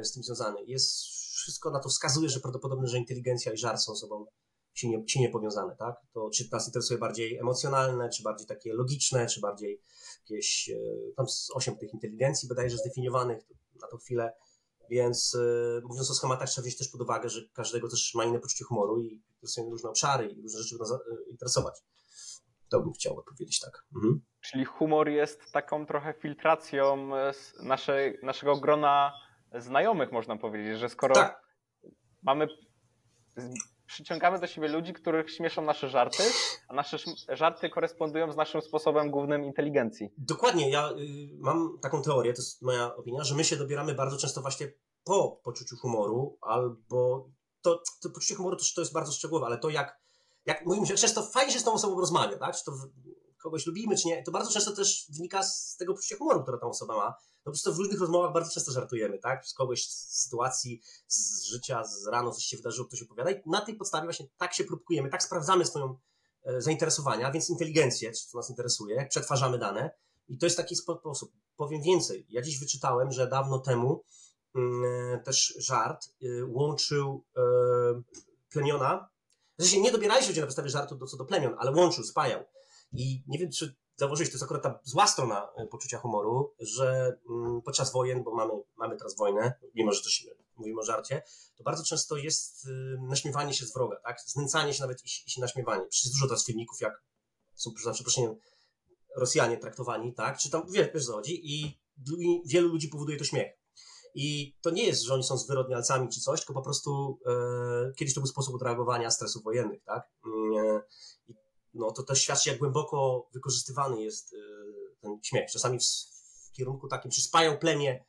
e, 0.00 0.04
z 0.04 0.12
tym 0.12 0.22
związany. 0.22 0.64
Jest 0.64 1.04
wszystko 1.42 1.70
na 1.70 1.80
to 1.80 1.88
wskazuje, 1.88 2.28
że 2.28 2.40
prawdopodobne, 2.40 2.88
że 2.88 2.98
inteligencja 2.98 3.52
i 3.52 3.56
żart 3.56 3.80
są 3.80 3.96
sobą 3.96 4.26
silnie, 4.74 5.04
silnie 5.06 5.28
powiązane, 5.28 5.76
tak? 5.76 5.96
To 6.12 6.30
czy 6.30 6.48
nas 6.52 6.66
interesuje 6.66 6.98
bardziej 6.98 7.38
emocjonalne, 7.38 8.08
czy 8.08 8.22
bardziej 8.22 8.46
takie 8.46 8.74
logiczne, 8.74 9.26
czy 9.26 9.40
bardziej 9.40 9.80
jakieś, 10.20 10.70
e, 10.70 10.76
tam 11.16 11.26
osiem 11.54 11.76
tych 11.76 11.94
inteligencji 11.94 12.48
bodajże 12.48 12.76
zdefiniowanych 12.76 13.44
na 13.80 13.88
tą 13.88 13.96
chwilę, 13.96 14.32
więc 14.92 15.34
e, 15.34 15.80
mówiąc 15.84 16.10
o 16.10 16.14
schematach 16.14 16.48
trzeba 16.48 16.62
wziąć 16.62 16.78
też 16.78 16.88
pod 16.88 17.00
uwagę, 17.00 17.28
że 17.28 17.40
każdego 17.52 17.88
też 17.88 18.14
ma 18.14 18.24
inne 18.24 18.38
poczucie 18.38 18.64
humoru 18.64 19.02
i 19.02 19.22
są 19.44 19.70
różne 19.70 19.90
obszary 19.90 20.28
i 20.28 20.42
różne 20.42 20.62
rzeczy 20.62 20.78
będą 20.78 20.98
interesować. 21.30 21.80
To 22.68 22.80
bym 22.80 22.92
chciał 22.92 23.18
odpowiedzieć 23.18 23.60
tak. 23.60 23.84
Mhm. 23.96 24.20
Czyli 24.40 24.64
humor 24.64 25.08
jest 25.08 25.52
taką 25.52 25.86
trochę 25.86 26.14
filtracją 26.14 27.10
naszej, 27.62 28.18
naszego 28.22 28.56
grona 28.56 29.12
znajomych, 29.58 30.12
można 30.12 30.36
powiedzieć, 30.36 30.78
że 30.78 30.88
skoro 30.88 31.14
tak. 31.14 31.42
mamy 32.22 32.48
przyciągamy 33.92 34.38
do 34.38 34.46
siebie 34.46 34.68
ludzi, 34.68 34.92
których 34.92 35.30
śmieszą 35.30 35.62
nasze 35.62 35.88
żarty, 35.88 36.22
a 36.68 36.74
nasze 36.74 36.98
żarty 37.28 37.70
korespondują 37.70 38.32
z 38.32 38.36
naszym 38.36 38.62
sposobem 38.62 39.10
głównym 39.10 39.44
inteligencji. 39.44 40.08
Dokładnie, 40.18 40.70
ja 40.70 40.90
y, 40.90 40.94
mam 41.38 41.78
taką 41.82 42.02
teorię, 42.02 42.32
to 42.32 42.42
jest 42.42 42.62
moja 42.62 42.96
opinia, 42.96 43.24
że 43.24 43.34
my 43.34 43.44
się 43.44 43.56
dobieramy 43.56 43.94
bardzo 43.94 44.16
często 44.16 44.40
właśnie 44.40 44.72
po 45.04 45.40
poczuciu 45.44 45.76
humoru, 45.76 46.38
albo 46.40 47.28
to, 47.62 47.82
to 48.02 48.10
poczucie 48.10 48.34
humoru 48.34 48.56
to, 48.56 48.64
to 48.74 48.80
jest 48.80 48.92
bardzo 48.92 49.12
szczegółowe, 49.12 49.46
ale 49.46 49.58
to 49.58 49.70
jak, 49.70 50.00
jak 50.46 50.66
mówimy, 50.66 50.86
często 50.86 51.22
fajnie 51.22 51.52
się 51.52 51.58
z 51.58 51.64
tą 51.64 51.72
osobą 51.72 52.00
rozmawia, 52.00 52.38
tak? 52.38 52.56
Czy 52.56 52.64
to 52.64 52.72
kogoś 53.42 53.66
lubimy, 53.66 53.96
czy 53.96 54.08
nie, 54.08 54.22
to 54.22 54.32
bardzo 54.32 54.50
często 54.52 54.72
też 54.72 55.06
wynika 55.10 55.42
z 55.42 55.76
tego 55.76 55.94
poczucia 55.94 56.16
humoru, 56.16 56.42
które 56.42 56.58
ta 56.58 56.66
osoba 56.66 56.96
ma. 56.96 57.14
No 57.46 57.52
po 57.64 57.72
w 57.72 57.78
różnych 57.78 58.00
rozmowach 58.00 58.32
bardzo 58.32 58.50
często 58.50 58.72
żartujemy, 58.72 59.18
tak? 59.18 59.46
Z 59.46 59.54
kogoś 59.54 59.86
z 59.86 60.22
sytuacji, 60.22 60.82
z 61.08 61.44
życia, 61.44 61.84
z 61.84 62.06
rano 62.06 62.32
coś 62.32 62.44
się 62.44 62.56
wydarzyło, 62.56 62.88
ktoś 62.88 63.02
opowiada 63.02 63.30
i 63.30 63.42
na 63.46 63.60
tej 63.60 63.74
podstawie 63.74 64.04
właśnie 64.04 64.26
tak 64.36 64.54
się 64.54 64.64
próbkujemy, 64.64 65.10
tak 65.10 65.22
sprawdzamy 65.22 65.64
swoją 65.64 65.98
e, 66.44 66.60
zainteresowania, 66.60 67.32
więc 67.32 67.50
inteligencję, 67.50 68.12
co 68.12 68.38
nas 68.38 68.50
interesuje, 68.50 68.96
jak 68.96 69.08
przetwarzamy 69.08 69.58
dane 69.58 69.90
i 70.28 70.38
to 70.38 70.46
jest 70.46 70.56
taki 70.56 70.76
sposób. 70.76 71.32
Powiem 71.56 71.82
więcej, 71.82 72.26
ja 72.30 72.42
dziś 72.42 72.58
wyczytałem, 72.60 73.12
że 73.12 73.26
dawno 73.26 73.58
temu 73.58 74.04
mm, 74.54 75.22
też 75.22 75.54
żart 75.58 76.08
y, 76.22 76.44
łączył 76.46 77.24
y, 77.36 77.40
plemiona, 78.50 79.12
sensie 79.62 79.80
nie 79.80 79.92
dobierali 79.92 80.22
się 80.22 80.28
ludzie 80.28 80.40
na 80.40 80.46
podstawie 80.46 80.70
żartu 80.70 80.96
do, 80.96 81.06
co 81.06 81.16
do 81.16 81.24
plemion, 81.24 81.54
ale 81.58 81.72
łączył, 81.72 82.04
spajał. 82.04 82.44
I 82.92 83.22
nie 83.26 83.38
wiem, 83.38 83.50
czy 83.50 83.74
zauważyłeś, 83.96 84.28
to 84.28 84.34
jest 84.34 84.42
akurat 84.42 84.62
ta 84.62 84.80
zła 84.84 85.06
strona 85.06 85.48
e, 85.56 85.66
poczucia 85.66 85.98
humoru, 85.98 86.54
że 86.58 87.18
mm, 87.30 87.62
podczas 87.62 87.92
wojen, 87.92 88.24
bo 88.24 88.34
mamy, 88.34 88.52
mamy 88.76 88.96
teraz 88.96 89.16
wojnę, 89.16 89.52
mimo 89.74 89.92
że 89.92 90.02
coś 90.02 90.26
mówimy 90.56 90.80
o 90.80 90.84
żarcie, 90.84 91.22
to 91.56 91.64
bardzo 91.64 91.84
często 91.84 92.16
jest 92.16 92.66
y, 92.66 92.70
naśmiewanie 93.08 93.54
się 93.54 93.66
z 93.66 93.74
wroga, 93.74 93.96
tak? 94.04 94.20
Znęcanie 94.26 94.74
się 94.74 94.82
nawet 94.82 95.04
i, 95.04 95.08
i 95.26 95.30
się 95.30 95.40
naśmiewanie. 95.40 95.86
Przecież 95.86 96.04
jest 96.04 96.14
dużo 96.14 96.26
teraz 96.26 96.46
filmików, 96.46 96.80
jak 96.80 97.02
są, 97.54 97.70
za 97.84 97.92
przeproszeniem, 97.92 98.36
Rosjanie 99.16 99.56
traktowani, 99.56 100.14
tak? 100.14 100.38
Czy 100.38 100.50
tam, 100.50 100.62
wiesz, 100.70 100.88
wiesz 100.94 101.06
co 101.06 101.12
chodzi? 101.12 101.40
I 101.56 101.80
wielu 102.46 102.68
ludzi 102.68 102.88
powoduje 102.88 103.18
to 103.18 103.24
śmiech. 103.24 103.52
I 104.14 104.56
to 104.62 104.70
nie 104.70 104.86
jest, 104.86 105.02
że 105.02 105.14
oni 105.14 105.24
są 105.24 105.36
zwyrodnialcami 105.38 106.08
czy 106.08 106.20
coś, 106.20 106.40
tylko 106.40 106.54
po 106.54 106.62
prostu 106.62 107.18
e, 107.26 107.92
kiedyś 107.96 108.14
to 108.14 108.20
był 108.20 108.26
sposób 108.26 108.54
odreagowania 108.54 109.10
stresów 109.10 109.42
wojennych, 109.42 109.84
tak? 109.84 110.10
Mm, 110.26 110.66
e, 110.66 110.82
I 111.28 111.34
no 111.74 111.92
to 111.92 112.02
też 112.02 112.22
świadczy, 112.22 112.50
jak 112.50 112.58
głęboko 112.58 113.28
wykorzystywany 113.32 114.02
jest 114.02 114.32
y, 114.32 114.36
ten 115.00 115.18
śmiech. 115.22 115.50
Czasami 115.50 115.78
w, 115.78 115.82
w 116.48 116.52
kierunku 116.52 116.88
takim, 116.88 117.10
czy 117.10 117.20
spają 117.20 117.58
plemię, 117.58 118.04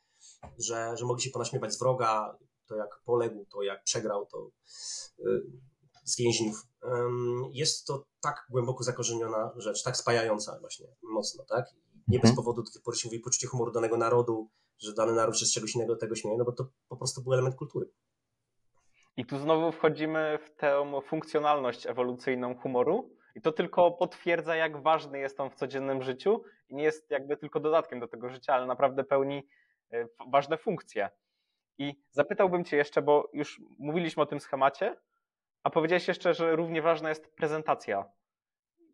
że, 0.58 0.96
że 0.96 1.04
mogli 1.04 1.22
się 1.22 1.30
ponaśmiewać 1.30 1.72
z 1.72 1.78
wroga, 1.78 2.38
to 2.66 2.76
jak 2.76 3.00
poległ, 3.04 3.46
to 3.52 3.62
jak 3.62 3.84
przegrał, 3.84 4.26
to 4.26 4.50
y, 5.18 5.42
z 6.04 6.18
więźniów. 6.18 6.66
Jest 7.52 7.86
to 7.86 8.06
tak 8.20 8.46
głęboko 8.50 8.84
zakorzeniona 8.84 9.52
rzecz, 9.56 9.82
tak 9.82 9.96
spajająca 9.96 10.58
właśnie 10.60 10.86
mocno, 11.02 11.44
tak? 11.44 11.64
Nie 12.08 12.18
bez 12.18 12.30
mhm. 12.30 12.36
powodu 12.36 12.62
do 12.62 12.70
tej 12.70 12.82
pory 12.82 12.96
się 12.96 13.08
mówi 13.08 13.20
poczucie 13.20 13.46
humoru 13.46 13.72
danego 13.72 13.96
narodu, 13.96 14.50
że 14.78 14.94
dany 14.94 15.12
naród 15.12 15.38
się 15.38 15.46
z 15.46 15.52
czegoś 15.52 15.74
innego 15.74 15.96
tego 15.96 16.16
śmieje, 16.16 16.38
no 16.38 16.44
bo 16.44 16.52
to 16.52 16.68
po 16.88 16.96
prostu 16.96 17.22
był 17.22 17.32
element 17.32 17.56
kultury. 17.56 17.90
I 19.16 19.26
tu 19.26 19.38
znowu 19.38 19.72
wchodzimy 19.72 20.38
w 20.46 20.56
tę 20.56 21.00
funkcjonalność 21.08 21.86
ewolucyjną 21.86 22.54
humoru, 22.54 23.10
i 23.34 23.40
to 23.40 23.52
tylko 23.52 23.90
potwierdza, 23.90 24.56
jak 24.56 24.82
ważny 24.82 25.18
jest 25.18 25.40
on 25.40 25.50
w 25.50 25.54
codziennym 25.54 26.02
życiu 26.02 26.42
i 26.68 26.74
nie 26.74 26.82
jest 26.82 27.10
jakby 27.10 27.36
tylko 27.36 27.60
dodatkiem 27.60 28.00
do 28.00 28.08
tego 28.08 28.28
życia, 28.28 28.54
ale 28.54 28.66
naprawdę 28.66 29.04
pełni 29.04 29.48
e, 29.92 30.06
ważne 30.32 30.58
funkcje. 30.58 31.08
I 31.78 31.94
zapytałbym 32.10 32.64
Cię 32.64 32.76
jeszcze, 32.76 33.02
bo 33.02 33.30
już 33.32 33.60
mówiliśmy 33.78 34.22
o 34.22 34.26
tym 34.26 34.40
schemacie, 34.40 34.96
a 35.62 35.70
powiedziałeś 35.70 36.08
jeszcze, 36.08 36.34
że 36.34 36.56
równie 36.56 36.82
ważna 36.82 37.08
jest 37.08 37.34
prezentacja. 37.36 38.04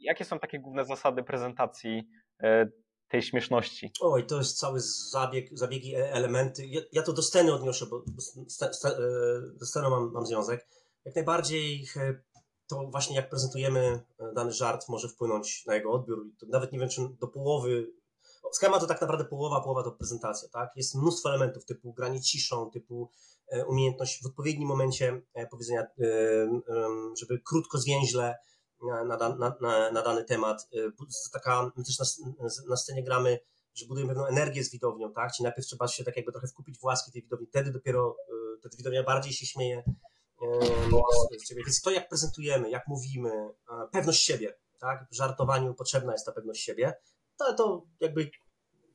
Jakie 0.00 0.24
są 0.24 0.38
takie 0.38 0.58
główne 0.58 0.84
zasady 0.84 1.22
prezentacji 1.22 2.08
e, 2.42 2.66
tej 3.08 3.22
śmieszności? 3.22 3.92
Oj, 4.00 4.26
to 4.26 4.38
jest 4.38 4.58
cały 4.58 4.80
zabieg, 5.10 5.58
zabiegi, 5.58 5.94
e, 5.94 6.12
elementy. 6.12 6.66
Ja, 6.66 6.80
ja 6.92 7.02
to 7.02 7.12
do 7.12 7.22
sceny 7.22 7.54
odniosę, 7.54 7.86
bo 7.86 8.04
do 9.58 9.66
sceny 9.66 9.90
mam, 9.90 10.12
mam 10.12 10.26
związek. 10.26 10.66
Jak 11.04 11.14
najbardziej 11.14 11.86
to 12.70 12.86
właśnie 12.90 13.16
jak 13.16 13.30
prezentujemy 13.30 14.00
e, 14.18 14.32
dany 14.32 14.52
żart 14.52 14.88
może 14.88 15.08
wpłynąć 15.08 15.66
na 15.66 15.74
jego 15.74 15.92
odbiór. 15.92 16.26
Nawet 16.48 16.72
nie 16.72 16.78
wiem, 16.78 16.88
czy 16.88 17.08
do 17.20 17.28
połowy. 17.28 17.92
Schemat 18.52 18.80
to 18.80 18.86
tak 18.86 19.00
naprawdę 19.00 19.24
połowa, 19.24 19.60
połowa 19.60 19.82
to 19.82 19.92
prezentacja, 19.92 20.48
tak? 20.48 20.70
Jest 20.76 20.94
mnóstwo 20.94 21.28
elementów 21.28 21.64
typu 21.64 21.92
granie 21.92 22.20
ciszą, 22.20 22.70
typu 22.70 23.10
e, 23.48 23.66
umiejętność 23.66 24.22
w 24.22 24.26
odpowiednim 24.26 24.68
momencie 24.68 25.22
e, 25.34 25.46
powiedzenia, 25.46 25.86
żeby 27.20 27.40
krótko, 27.44 27.78
zwięźle 27.78 28.38
na, 28.82 29.16
na, 29.16 29.56
na, 29.60 29.90
na 29.90 30.02
dany 30.02 30.24
temat. 30.24 30.68
Taka, 31.32 31.72
my 31.76 31.84
też 31.84 31.98
na, 31.98 32.06
na 32.68 32.76
scenie 32.76 33.04
gramy, 33.04 33.38
że 33.74 33.86
budujemy 33.86 34.14
pewną 34.14 34.26
energię 34.26 34.64
z 34.64 34.70
widownią, 34.70 35.12
tak? 35.12 35.32
Czyli 35.32 35.44
najpierw 35.44 35.66
trzeba 35.66 35.88
się 35.88 36.04
tak 36.04 36.16
jakby 36.16 36.32
trochę 36.32 36.46
wkupić 36.46 36.78
w 36.78 36.84
łaski 36.84 37.12
tej 37.12 37.22
widowni, 37.22 37.46
wtedy 37.46 37.72
dopiero 37.72 38.16
wtedy 38.60 38.76
widownia 38.76 39.02
bardziej 39.02 39.32
się 39.32 39.46
śmieje, 39.46 39.82
więc 41.56 41.80
to, 41.82 41.90
jak 41.90 42.08
prezentujemy, 42.08 42.70
jak 42.70 42.88
mówimy, 42.88 43.30
pewność 43.92 44.22
siebie, 44.22 44.54
tak? 44.80 45.06
W 45.10 45.14
żartowaniu 45.14 45.74
potrzebna 45.74 46.12
jest 46.12 46.26
ta 46.26 46.32
pewność 46.32 46.64
siebie, 46.64 46.94
to, 47.36 47.54
to 47.54 47.86
jakby 48.00 48.30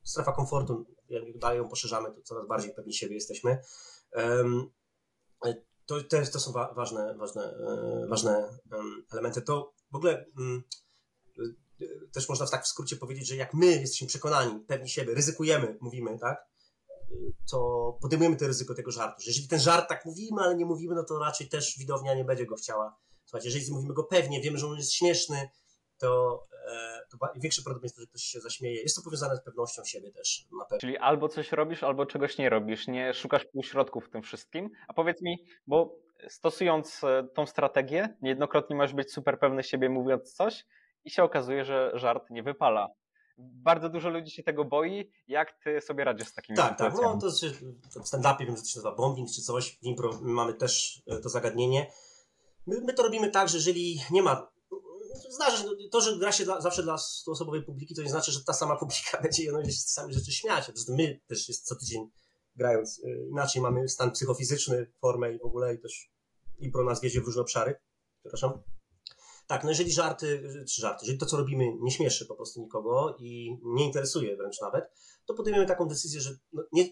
strefa 0.04 0.32
komfortu, 0.32 0.86
jak 1.10 1.38
dalej 1.38 1.58
ją 1.58 1.70
poszerzamy, 1.70 2.12
to 2.12 2.22
coraz 2.22 2.48
bardziej 2.48 2.74
pewni 2.74 2.94
siebie 2.94 3.16
jesteśmy. 3.16 3.58
To, 5.86 6.04
to, 6.04 6.26
to 6.34 6.40
są 6.40 6.52
ważne, 6.52 7.16
ważne, 7.18 7.44
e, 7.44 8.08
ważne 8.08 8.50
elementy. 9.12 9.42
To 9.42 9.74
w 9.92 9.96
ogóle 9.96 10.26
mm, 10.38 10.64
też 12.12 12.30
można 12.30 12.48
tak 12.48 12.64
w 12.64 12.68
skrócie 12.68 12.96
powiedzieć, 12.96 13.28
że 13.28 13.36
jak 13.36 13.54
my 13.54 13.66
jesteśmy 13.66 14.08
przekonani, 14.08 14.60
pewni 14.60 14.90
siebie, 14.90 15.14
ryzykujemy, 15.14 15.78
mówimy, 15.82 16.20
tak? 16.20 16.46
To 17.52 17.98
podejmujemy 18.02 18.36
to 18.36 18.48
ryzyko 18.48 18.76
tego 18.76 18.92
żartu. 18.92 19.22
Że 19.22 19.30
jeżeli 19.30 19.48
ten 19.48 19.60
żart 19.60 19.90
tak 19.90 20.06
mówimy, 20.06 20.42
ale 20.42 20.56
nie 20.56 20.66
mówimy, 20.66 20.96
no 20.96 21.04
to 21.04 21.20
raczej 21.20 21.50
też 21.50 21.78
widownia 21.78 22.14
nie 22.14 22.26
będzie 22.26 22.46
go 22.46 22.56
chciała 22.56 22.96
słuchać. 23.26 23.46
Jeżeli 23.46 23.74
mówimy 23.74 23.94
go 23.94 24.04
pewnie, 24.04 24.42
wiemy, 24.42 24.58
że 24.58 24.68
on 24.68 24.78
jest 24.78 24.94
śmieszny, 24.94 25.50
to, 25.98 26.44
e, 26.68 27.02
to 27.12 27.18
większe 27.36 27.62
prawdopodobieństwo, 27.62 28.02
że 28.02 28.08
ktoś 28.08 28.22
się 28.22 28.40
zaśmieje. 28.40 28.82
Jest 28.82 28.96
to 28.96 29.02
powiązane 29.02 29.38
z 29.38 29.44
pewnością 29.44 29.84
siebie 29.86 30.12
też. 30.12 30.48
Na 30.60 30.66
pewno. 30.66 30.80
Czyli 30.80 30.98
albo 30.98 31.30
coś 31.30 31.52
robisz, 31.52 31.84
albo 31.84 32.06
czegoś 32.06 32.38
nie 32.38 32.50
robisz. 32.50 32.88
Nie 32.88 33.14
szukasz 33.14 33.46
półśrodków 33.46 34.06
w 34.06 34.10
tym 34.10 34.22
wszystkim. 34.22 34.70
A 34.88 34.94
powiedz 34.94 35.22
mi, 35.22 35.46
bo 35.68 35.96
stosując 36.30 37.04
e, 37.04 37.28
tą 37.36 37.46
strategię, 37.46 38.18
niejednokrotnie 38.22 38.76
możesz 38.76 38.94
być 38.94 39.12
super 39.12 39.40
pewny 39.40 39.64
siebie 39.64 39.90
mówiąc 39.90 40.34
coś 40.34 40.66
i 41.06 41.12
się 41.12 41.24
okazuje, 41.24 41.66
że 41.66 41.92
żart 41.94 42.30
nie 42.30 42.44
wypala. 42.44 42.88
Bardzo 43.38 43.90
dużo 43.90 44.10
ludzi 44.10 44.32
się 44.32 44.44
tego 44.44 44.66
boi. 44.66 45.12
Jak 45.28 45.64
ty 45.64 45.82
sobie 45.82 46.04
radzisz 46.04 46.28
z 46.28 46.34
takimi 46.34 46.58
Tak, 46.58 46.78
tak. 46.78 46.92
sytuacjami? 46.92 47.22
No 47.24 47.32
to 47.32 47.38
się, 47.38 47.50
w 48.02 48.08
stand-upie 48.08 48.46
wiem, 48.46 48.56
że 48.56 48.62
to 48.62 48.68
się 48.68 48.80
nazywa 48.80 48.96
bombing 48.96 49.30
czy 49.32 49.42
coś. 49.42 49.78
W 49.78 49.84
impro 49.84 50.20
mamy 50.22 50.54
też 50.54 51.04
e, 51.08 51.20
to 51.20 51.30
zagadnienie. 51.30 51.92
My, 52.68 52.82
my 52.82 52.94
to 52.94 53.04
robimy 53.04 53.32
tak, 53.32 53.50
że 53.50 53.58
jeżeli 53.58 54.02
nie 54.12 54.24
ma. 54.24 54.52
Zdarza 55.30 55.58
się, 55.58 55.64
to, 55.92 56.02
że 56.02 56.18
gra 56.18 56.32
się 56.32 56.46
dla, 56.46 56.62
zawsze 56.62 56.84
dla 56.84 56.98
stuosobowej 56.98 57.64
publiki, 57.64 57.96
to 57.96 58.02
nie 58.02 58.10
znaczy, 58.10 58.32
że 58.32 58.44
ta 58.44 58.54
sama 58.54 58.76
publika 58.86 59.22
będzie 59.22 59.44
jedną 59.44 59.66
się 59.66 59.72
z 59.72 59.86
tych 59.86 59.92
samych 59.94 60.14
rzeczy 60.14 60.32
śmiać. 60.32 60.66
Prostu 60.66 60.96
my 60.96 61.20
też 61.28 61.48
jest 61.48 61.68
co 61.68 61.76
tydzień 61.76 62.10
grając 62.56 63.02
e, 63.04 63.28
inaczej. 63.28 63.62
Mamy 63.62 63.90
stan 63.90 64.12
psychofizyczny, 64.12 64.92
formę 65.02 65.34
i 65.34 65.40
w 65.40 65.46
ogóle 65.46 65.74
i 65.74 65.80
też 65.80 66.10
impro 66.60 66.84
nas 66.84 67.02
wiedzie 67.02 67.22
w 67.22 67.26
różne 67.26 67.42
obszary. 67.42 67.76
Przepraszam. 68.20 68.75
Tak, 69.48 69.64
no 69.64 69.70
jeżeli 69.70 69.92
żarty, 69.94 70.44
czy 70.70 70.82
żarty, 70.82 71.00
jeżeli 71.02 71.20
to, 71.20 71.26
co 71.26 71.38
robimy, 71.38 71.66
nie 71.82 71.92
śmieszy 71.92 72.26
po 72.26 72.36
prostu 72.36 72.62
nikogo 72.62 73.16
i 73.20 73.58
nie 73.64 73.86
interesuje 73.86 74.38
wręcz 74.38 74.62
nawet, 74.62 74.86
to 75.26 75.34
podejmujemy 75.34 75.68
taką 75.68 75.88
decyzję, 75.88 76.22
że 76.22 76.30
no 76.54 76.64
nie, 76.72 76.86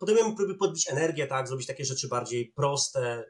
podejmujemy 0.00 0.36
próby 0.36 0.54
podbić 0.54 0.90
energię, 0.90 1.26
tak, 1.26 1.48
zrobić 1.48 1.66
takie 1.66 1.84
rzeczy 1.84 2.08
bardziej 2.08 2.52
proste, 2.56 3.24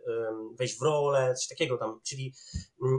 wejść 0.58 0.78
w 0.78 0.82
rolę, 0.82 1.34
coś 1.34 1.48
takiego 1.48 1.78
tam, 1.78 2.00
czyli 2.06 2.34
um, 2.80 2.92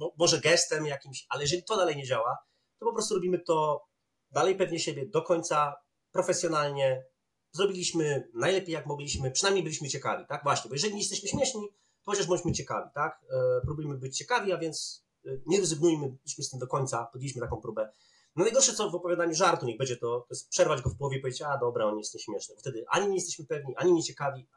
um, 0.00 0.10
może 0.18 0.40
gestem 0.40 0.86
jakimś, 0.86 1.26
ale 1.28 1.42
jeżeli 1.42 1.64
to 1.64 1.76
dalej 1.76 1.96
nie 1.96 2.06
działa, 2.06 2.36
to 2.78 2.86
po 2.86 2.92
prostu 2.92 3.14
robimy 3.14 3.38
to 3.38 3.86
dalej 4.30 4.56
pewnie 4.56 4.78
siebie, 4.78 5.06
do 5.06 5.22
końca, 5.22 5.74
profesjonalnie, 6.12 7.04
zrobiliśmy 7.52 8.28
najlepiej 8.34 8.72
jak 8.72 8.86
mogliśmy, 8.86 9.30
przynajmniej 9.30 9.64
byliśmy 9.64 9.88
ciekawi, 9.88 10.24
tak, 10.28 10.42
właśnie, 10.42 10.68
bo 10.68 10.74
jeżeli 10.74 10.94
nie 10.94 11.00
jesteśmy 11.00 11.28
śmieszni, 11.28 11.68
chociaż 12.06 12.26
bądźmy 12.26 12.52
ciekawi, 12.52 12.90
tak, 12.94 13.20
e, 13.30 13.60
próbujmy 13.64 13.98
być 13.98 14.16
ciekawi, 14.18 14.52
a 14.52 14.58
więc 14.58 15.04
e, 15.26 15.30
nie 15.46 15.60
rezygnujmy, 15.60 16.08
byliśmy 16.08 16.44
z 16.44 16.50
tym 16.50 16.60
do 16.60 16.66
końca, 16.66 17.04
podjęliśmy 17.12 17.40
taką 17.40 17.56
próbę, 17.56 17.92
no 18.36 18.44
najgorsze 18.44 18.74
co 18.74 18.90
w 18.90 18.94
opowiadaniu 18.94 19.34
żartu, 19.34 19.66
niech 19.66 19.78
będzie 19.78 19.96
to, 19.96 20.20
to 20.20 20.26
jest 20.30 20.48
przerwać 20.48 20.82
go 20.82 20.90
w 20.90 20.96
połowie 20.96 21.18
i 21.18 21.20
powiedzieć, 21.20 21.42
a 21.42 21.58
dobra, 21.58 21.84
on 21.84 21.98
jest 21.98 22.14
nieśmieszny. 22.14 22.56
Wtedy 22.58 22.84
ani 22.88 23.08
nie 23.08 23.14
jesteśmy 23.14 23.46
pewni, 23.46 23.76
ani 23.76 23.92
nie 23.92 24.02
ciekawi, 24.02 24.48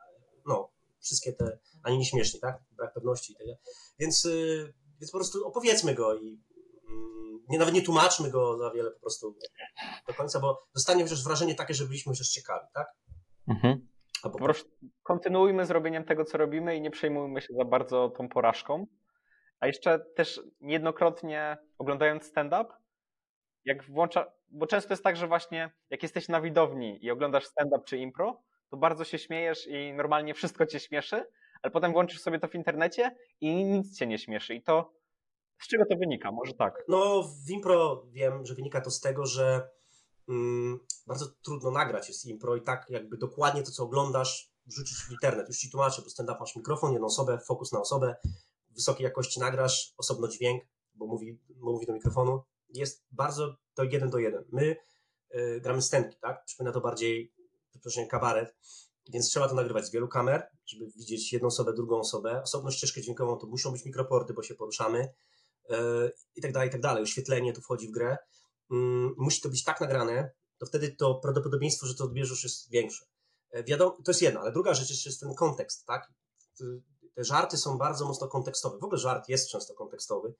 no, 0.45 0.69
wszystkie 1.01 1.33
te, 1.33 1.59
ani 1.83 1.97
nieśmieszni, 1.97 2.39
tak? 2.39 2.63
Brak 2.71 2.93
pewności 2.93 3.33
i 3.33 3.35
tyle. 3.35 3.57
Więc, 3.99 4.23
yy, 4.23 4.73
więc 4.99 5.11
po 5.11 5.17
prostu 5.17 5.47
opowiedzmy 5.47 5.95
go 5.95 6.15
i 6.15 6.25
yy, 6.25 6.39
nie, 7.49 7.59
nawet 7.59 7.73
nie 7.73 7.81
tłumaczmy 7.81 8.31
go 8.31 8.57
za 8.57 8.71
wiele 8.71 8.91
po 8.91 8.99
prostu 8.99 9.35
do 10.07 10.13
końca, 10.13 10.39
bo 10.39 10.67
dostanie 10.73 11.03
chociaż 11.03 11.23
wrażenie 11.23 11.55
takie, 11.55 11.73
że 11.73 11.85
byliśmy 11.85 12.11
chociaż 12.11 12.29
ciekawi, 12.29 12.67
tak? 12.73 12.87
Mhm. 13.47 13.88
Po 14.23 14.29
prostu 14.29 14.69
kontynuujmy 15.03 15.65
z 15.65 15.71
robieniem 15.71 16.03
tego, 16.03 16.25
co 16.25 16.37
robimy 16.37 16.75
i 16.75 16.81
nie 16.81 16.91
przejmujmy 16.91 17.41
się 17.41 17.53
za 17.53 17.65
bardzo 17.65 18.09
tą 18.09 18.29
porażką. 18.29 18.87
A 19.59 19.67
jeszcze 19.67 19.99
też 19.99 20.41
niejednokrotnie 20.61 21.57
oglądając 21.77 22.23
stand-up, 22.23 22.73
jak 23.65 23.83
włącza, 23.83 24.31
bo 24.49 24.67
często 24.67 24.93
jest 24.93 25.03
tak, 25.03 25.15
że 25.15 25.27
właśnie 25.27 25.71
jak 25.89 26.03
jesteś 26.03 26.27
na 26.27 26.41
widowni 26.41 27.05
i 27.05 27.11
oglądasz 27.11 27.45
stand-up 27.45 27.83
czy 27.85 27.97
impro, 27.97 28.41
to 28.69 28.77
bardzo 28.77 29.03
się 29.03 29.17
śmiejesz 29.17 29.67
i 29.67 29.93
normalnie 29.93 30.33
wszystko 30.33 30.65
cię 30.65 30.79
śmieszy, 30.79 31.25
ale 31.61 31.71
potem 31.71 31.91
włączysz 31.91 32.21
sobie 32.21 32.39
to 32.39 32.47
w 32.47 32.55
internecie 32.55 33.15
i 33.41 33.63
nic 33.63 33.97
cię 33.97 34.07
nie 34.07 34.17
śmieszy. 34.17 34.55
I 34.55 34.63
to 34.63 34.93
z 35.59 35.67
czego 35.67 35.85
to 35.85 35.97
wynika? 35.97 36.31
Może 36.31 36.53
tak? 36.53 36.83
No, 36.87 37.23
w 37.45 37.49
impro 37.49 38.03
wiem, 38.11 38.45
że 38.45 38.55
wynika 38.55 38.81
to 38.81 38.91
z 38.91 38.99
tego, 38.99 39.25
że 39.25 39.69
mm, 40.29 40.79
bardzo 41.07 41.25
trudno 41.41 41.71
nagrać 41.71 42.07
jest 42.07 42.25
impro 42.25 42.55
i 42.55 42.61
tak 42.61 42.85
jakby 42.89 43.17
dokładnie 43.17 43.63
to, 43.63 43.71
co 43.71 43.83
oglądasz, 43.83 44.51
wrzucić 44.65 44.97
w 44.97 45.11
internet. 45.11 45.47
Już 45.47 45.57
ci 45.57 45.71
tłumaczę, 45.71 46.01
bo 46.01 46.09
stand-up 46.09 46.39
masz 46.39 46.55
mikrofon, 46.55 46.91
jedną 46.91 47.07
osobę, 47.07 47.39
fokus 47.47 47.71
na 47.71 47.79
osobę, 47.79 48.15
wysokiej 48.69 49.03
jakości 49.03 49.39
nagrasz, 49.39 49.93
osobno 49.97 50.27
dźwięk, 50.27 50.63
bo 50.93 51.07
mówi, 51.07 51.39
bo 51.49 51.71
mówi 51.71 51.85
do 51.85 51.93
mikrofonu, 51.93 52.43
jest 52.69 53.05
bardzo 53.11 53.55
to 53.73 53.83
jeden 53.83 54.09
do 54.09 54.17
jeden. 54.17 54.45
My 54.51 54.75
y, 55.35 55.61
gramy 55.61 55.81
stępki, 55.81 56.17
tak? 56.21 56.45
Przypomina 56.45 56.73
to 56.73 56.81
bardziej, 56.81 57.33
przepraszam, 57.71 58.07
kabaret, 58.07 58.55
więc 59.09 59.29
trzeba 59.29 59.49
to 59.49 59.55
nagrywać 59.55 59.85
z 59.85 59.91
wielu 59.91 60.07
kamer, 60.07 60.47
żeby 60.65 60.91
widzieć 60.95 61.33
jedną 61.33 61.47
osobę, 61.47 61.73
drugą 61.73 61.99
osobę. 61.99 62.41
Osobną 62.43 62.71
ścieżkę 62.71 63.01
dźwiękową 63.01 63.37
to 63.37 63.47
muszą 63.47 63.71
być 63.71 63.85
mikroporty, 63.85 64.33
bo 64.33 64.43
się 64.43 64.55
poruszamy 64.55 65.13
y, 65.71 65.75
i 66.35 66.41
tak 66.41 66.51
dalej, 66.51 66.69
i 66.69 66.71
tak 66.71 66.81
dalej. 66.81 67.03
Oświetlenie 67.03 67.53
tu 67.53 67.61
wchodzi 67.61 67.87
w 67.87 67.91
grę. 67.91 68.17
Y, 68.71 68.75
musi 69.17 69.41
to 69.41 69.49
być 69.49 69.63
tak 69.63 69.81
nagrane, 69.81 70.31
to 70.57 70.65
wtedy 70.65 70.95
to 70.95 71.15
prawdopodobieństwo, 71.15 71.87
że 71.87 71.95
to 71.95 72.03
odbierzesz 72.03 72.43
jest 72.43 72.69
większe. 72.69 73.05
E, 73.51 73.63
wiadomo, 73.63 73.91
to 73.91 74.11
jest 74.11 74.21
jedna, 74.21 74.39
ale 74.39 74.51
druga 74.51 74.73
rzecz 74.73 75.05
jest 75.05 75.19
ten 75.19 75.33
kontekst, 75.35 75.85
tak? 75.85 76.13
Te 77.15 77.23
żarty 77.23 77.57
są 77.57 77.77
bardzo 77.77 78.05
mocno 78.05 78.27
kontekstowe. 78.27 78.77
W 78.79 78.83
ogóle 78.83 78.99
żart 78.99 79.29
jest 79.29 79.49
często 79.49 79.73
kontekstowy 79.73 80.33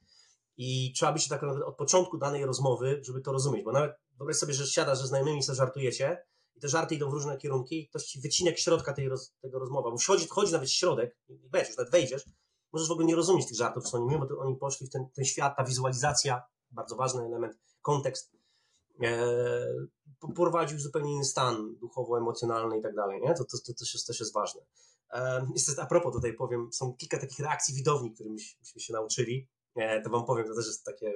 i 0.58 0.94
trzeba 0.94 1.14
być 1.14 1.28
tak 1.28 1.44
od 1.44 1.76
początku 1.76 2.18
danej 2.18 2.46
rozmowy, 2.46 3.00
żeby 3.04 3.22
to 3.22 3.32
rozumieć, 3.32 3.66
bo 3.66 3.72
nawet 3.72 3.92
wyobraź 4.18 4.38
sobie, 4.38 4.54
że 4.54 4.68
siadasz 4.68 4.98
ze 4.98 5.08
znajomymi, 5.08 5.44
sobie 5.44 5.56
żartujecie 5.56 6.24
i 6.56 6.60
te 6.60 6.68
żarty 6.68 6.96
idą 6.96 7.10
w 7.10 7.14
różne 7.14 7.38
kierunki 7.38 7.82
i 7.82 7.90
ktoś 7.90 8.04
ci 8.04 8.22
wycinek 8.22 8.60
środka 8.60 8.94
tej 8.94 9.10
roz, 9.10 9.34
tego 9.42 9.60
rozmowy, 9.60 9.92
bo 9.92 9.98
wchodzi, 9.98 10.28
wchodzi 10.28 10.54
nawet 10.54 10.72
środek, 10.72 11.18
wiesz, 11.54 11.68
już 11.68 11.78
nawet 11.78 11.92
wejdziesz, 11.92 12.26
możesz 12.74 12.88
w 12.88 12.92
ogóle 12.92 13.08
nie 13.08 13.16
rozumieć 13.16 13.48
tych 13.48 13.58
żartów, 13.58 13.84
co 13.84 13.98
oni 13.98 14.06
mówią, 14.06 14.20
bo 14.20 14.38
oni 14.38 14.56
poszli 14.56 14.88
w 14.88 14.90
ten, 14.90 15.10
ten 15.14 15.26
świat, 15.26 15.58
ta 15.58 15.64
wizualizacja, 15.64 16.42
bardzo 16.72 16.96
ważny 16.96 17.26
element, 17.26 17.58
kontekst, 17.82 18.32
e, 19.04 19.28
prowadził 20.36 20.80
zupełnie 20.80 21.14
inny 21.14 21.26
stan 21.26 21.76
duchowo-emocjonalny 21.76 22.80
i 22.80 22.82
tak 22.82 22.96
dalej, 22.96 23.22
nie? 23.22 23.34
To, 23.34 23.46
to, 23.46 23.58
to, 23.66 23.74
też, 23.74 23.94
jest, 23.94 24.08
też 24.08 24.20
jest 24.20 24.34
ważne. 24.34 24.62
E, 25.14 25.48
niestety, 25.54 25.82
a 25.82 25.86
propos 25.86 26.14
tutaj 26.14 26.34
powiem, 26.34 26.74
są 26.74 26.94
kilka 26.94 27.20
takich 27.20 27.40
reakcji 27.40 27.76
widowni, 27.76 28.14
które 28.14 28.30
myśmy 28.30 28.82
się 28.82 28.94
nauczyli, 28.94 29.48
E, 29.76 30.02
to 30.02 30.10
wam 30.10 30.26
powiem, 30.26 30.48
to 30.48 30.56
też 30.56 30.66
jest 30.68 30.86
takie 30.86 31.14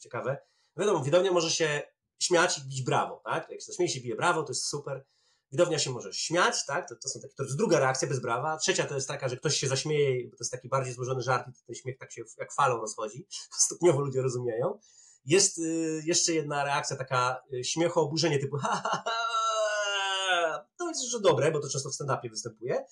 ciekawe. 0.00 0.38
Wiadomo, 0.76 1.04
widownia 1.04 1.32
może 1.32 1.50
się 1.50 1.82
śmiać 2.18 2.58
i 2.58 2.62
bić 2.62 2.82
brawo, 2.82 3.20
tak? 3.24 3.50
Jak 3.50 3.60
się 3.60 3.72
śmieje 3.72 3.88
się 3.88 4.00
bije 4.00 4.16
brawo, 4.16 4.42
to 4.42 4.50
jest 4.50 4.64
super. 4.64 5.04
Widownia 5.52 5.78
się 5.78 5.90
może 5.90 6.12
śmiać, 6.12 6.66
tak? 6.66 6.88
To, 6.88 6.96
to, 6.96 7.08
są 7.08 7.20
takie, 7.20 7.34
to 7.34 7.42
jest 7.42 7.56
druga 7.56 7.78
reakcja 7.78 8.08
bez 8.08 8.20
brawa. 8.20 8.56
Trzecia 8.56 8.86
to 8.86 8.94
jest 8.94 9.08
taka, 9.08 9.28
że 9.28 9.36
ktoś 9.36 9.56
się 9.56 9.68
zaśmieje, 9.68 10.28
bo 10.28 10.36
to 10.36 10.44
jest 10.44 10.52
taki 10.52 10.68
bardziej 10.68 10.94
złożony 10.94 11.22
żart 11.22 11.48
i 11.48 11.52
ten 11.66 11.74
śmiech 11.74 11.98
tak 11.98 12.12
się 12.12 12.22
jak 12.38 12.52
falą 12.52 12.80
rozchodzi. 12.80 13.26
Stopniowo 13.66 14.00
ludzie 14.00 14.22
rozumieją. 14.22 14.78
Jest 15.24 15.58
y, 15.58 16.02
jeszcze 16.04 16.32
jedna 16.32 16.64
reakcja, 16.64 16.96
taka 16.96 17.42
y, 17.54 17.64
śmiecho, 17.64 18.00
oburzenie 18.00 18.38
typu 18.38 18.56
ha, 18.56 18.82
ha, 18.84 19.02
ha. 19.06 20.66
To 20.78 20.88
jest 20.88 21.02
że 21.02 21.20
dobre, 21.20 21.50
bo 21.50 21.60
to 21.60 21.68
często 21.68 21.90
w 21.90 21.94
stand-upie 21.94 22.30
występuje. 22.30 22.84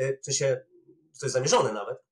Y, 0.00 0.18
w 0.22 0.24
sensie, 0.24 0.64
to 1.20 1.26
jest 1.26 1.34
zamierzone 1.34 1.72
nawet. 1.72 2.09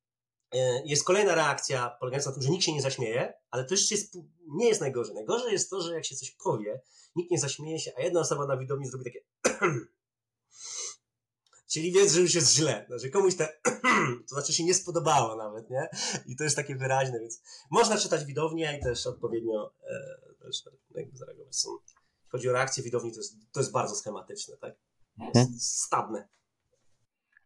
E, 0.54 0.82
jest 0.84 1.04
kolejna 1.04 1.34
reakcja 1.34 1.90
polegająca 2.00 2.30
na 2.30 2.34
tym, 2.34 2.42
że 2.42 2.50
nikt 2.50 2.64
się 2.64 2.72
nie 2.72 2.82
zaśmieje, 2.82 3.34
ale 3.50 3.64
to 3.64 3.74
jeszcze 3.74 3.94
jest, 3.94 4.18
nie 4.46 4.68
jest 4.68 4.80
najgorzej. 4.80 5.14
Najgorzej 5.14 5.52
jest 5.52 5.70
to, 5.70 5.80
że 5.80 5.94
jak 5.94 6.04
się 6.04 6.16
coś 6.16 6.30
powie, 6.30 6.80
nikt 7.16 7.30
nie 7.30 7.38
zaśmieje 7.38 7.78
się, 7.78 7.92
a 7.96 8.00
jedna 8.00 8.20
osoba 8.20 8.46
na 8.46 8.56
widowni 8.56 8.86
zrobi 8.86 9.04
takie 9.04 9.20
Czyli 11.72 11.92
wiedz, 11.92 12.12
że 12.12 12.20
już 12.20 12.34
jest 12.34 12.54
źle. 12.54 12.84
Znaczy 12.88 13.10
komuś 13.10 13.36
te 13.36 13.60
to 14.28 14.34
znaczy 14.34 14.52
się 14.52 14.64
nie 14.64 14.74
spodobało 14.74 15.36
nawet, 15.36 15.70
nie? 15.70 15.88
I 16.26 16.36
to 16.36 16.44
jest 16.44 16.56
takie 16.56 16.76
wyraźne, 16.76 17.20
więc 17.20 17.42
można 17.70 17.98
czytać 17.98 18.24
widownię 18.24 18.78
i 18.78 18.82
też 18.82 19.06
odpowiednio 19.06 19.74
e, 19.82 20.34
też 20.44 20.62
jakby 20.94 21.16
zareagować. 21.16 21.56
Są, 21.56 21.70
jeśli 21.82 21.98
chodzi 22.28 22.48
o 22.48 22.52
reakcję 22.52 22.82
widowni, 22.82 23.12
to 23.12 23.18
jest, 23.18 23.36
to 23.52 23.60
jest 23.60 23.72
bardzo 23.72 23.94
schematyczne, 23.94 24.56
tak? 24.56 24.74
Jest 25.18 25.36
mhm. 25.36 25.58
stadne. 25.58 26.28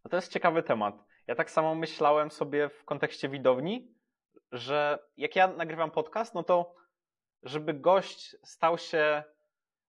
A 0.03 0.09
to 0.09 0.17
jest 0.17 0.29
ciekawy 0.29 0.63
temat 0.63 1.12
ja 1.33 1.37
tak 1.37 1.51
samo 1.51 1.75
myślałem 1.75 2.31
sobie 2.31 2.69
w 2.69 2.85
kontekście 2.85 3.29
widowni, 3.29 3.95
że 4.53 4.99
jak 5.17 5.37
ja 5.37 5.49
nagrywam 5.49 5.91
podcast, 5.91 6.35
no 6.35 6.43
to 6.43 6.75
żeby 7.43 7.75
gość 7.75 8.37
stał 8.45 8.79
się 8.79 9.23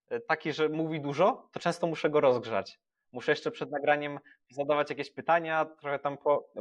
e, 0.08 0.20
taki, 0.20 0.54
że 0.54 0.70
mówi 0.70 1.02
dużo, 1.02 1.50
to 1.52 1.60
często 1.60 1.88
muszę 1.88 2.10
go 2.10 2.22
rozgrzać. 2.22 2.80
Muszę 3.12 3.32
jeszcze 3.32 3.52
przed 3.52 3.72
nagraniem 3.72 4.20
zadawać 4.50 4.90
jakieś 4.90 5.12
pytania, 5.12 5.66
trochę 5.66 6.00
tam 6.00 6.18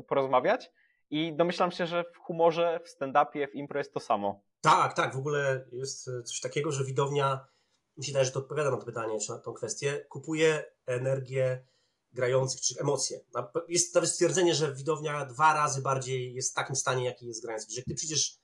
porozmawiać. 0.08 0.70
I 1.10 1.36
domyślam 1.36 1.70
się, 1.70 1.86
że 1.86 2.04
w 2.04 2.18
humorze, 2.18 2.80
w 2.84 2.88
stand-upie, 2.88 3.48
w 3.48 3.54
impro 3.54 3.78
jest 3.78 3.94
to 3.94 4.00
samo. 4.00 4.42
Tak, 4.60 4.94
tak. 4.94 5.14
W 5.14 5.18
ogóle 5.18 5.64
jest 5.72 6.08
e, 6.08 6.22
coś 6.22 6.40
takiego, 6.40 6.72
że 6.72 6.84
widownia, 6.84 7.46
mi 7.96 8.04
się 8.04 8.12
wydaje, 8.12 8.24
że 8.24 8.32
to 8.32 8.38
odpowiada 8.38 8.70
na 8.70 8.76
to 8.76 8.86
pytanie, 8.86 9.18
czy 9.20 9.32
na 9.32 9.38
tą 9.38 9.52
kwestię, 9.52 10.06
kupuje 10.08 10.64
energię 10.86 11.71
grających, 12.12 12.60
czy 12.60 12.80
emocje. 12.80 13.20
Jest 13.68 13.94
nawet 13.94 14.10
stwierdzenie, 14.10 14.54
że 14.54 14.74
widownia 14.74 15.26
dwa 15.26 15.54
razy 15.54 15.82
bardziej 15.82 16.34
jest 16.34 16.50
w 16.50 16.54
takim 16.54 16.76
stanie, 16.76 17.04
jaki 17.04 17.26
jest 17.26 17.42
grający. 17.42 17.66
Że 17.70 17.76
jak 17.76 17.86
ty 17.86 17.94
przyjdziesz 17.94 18.38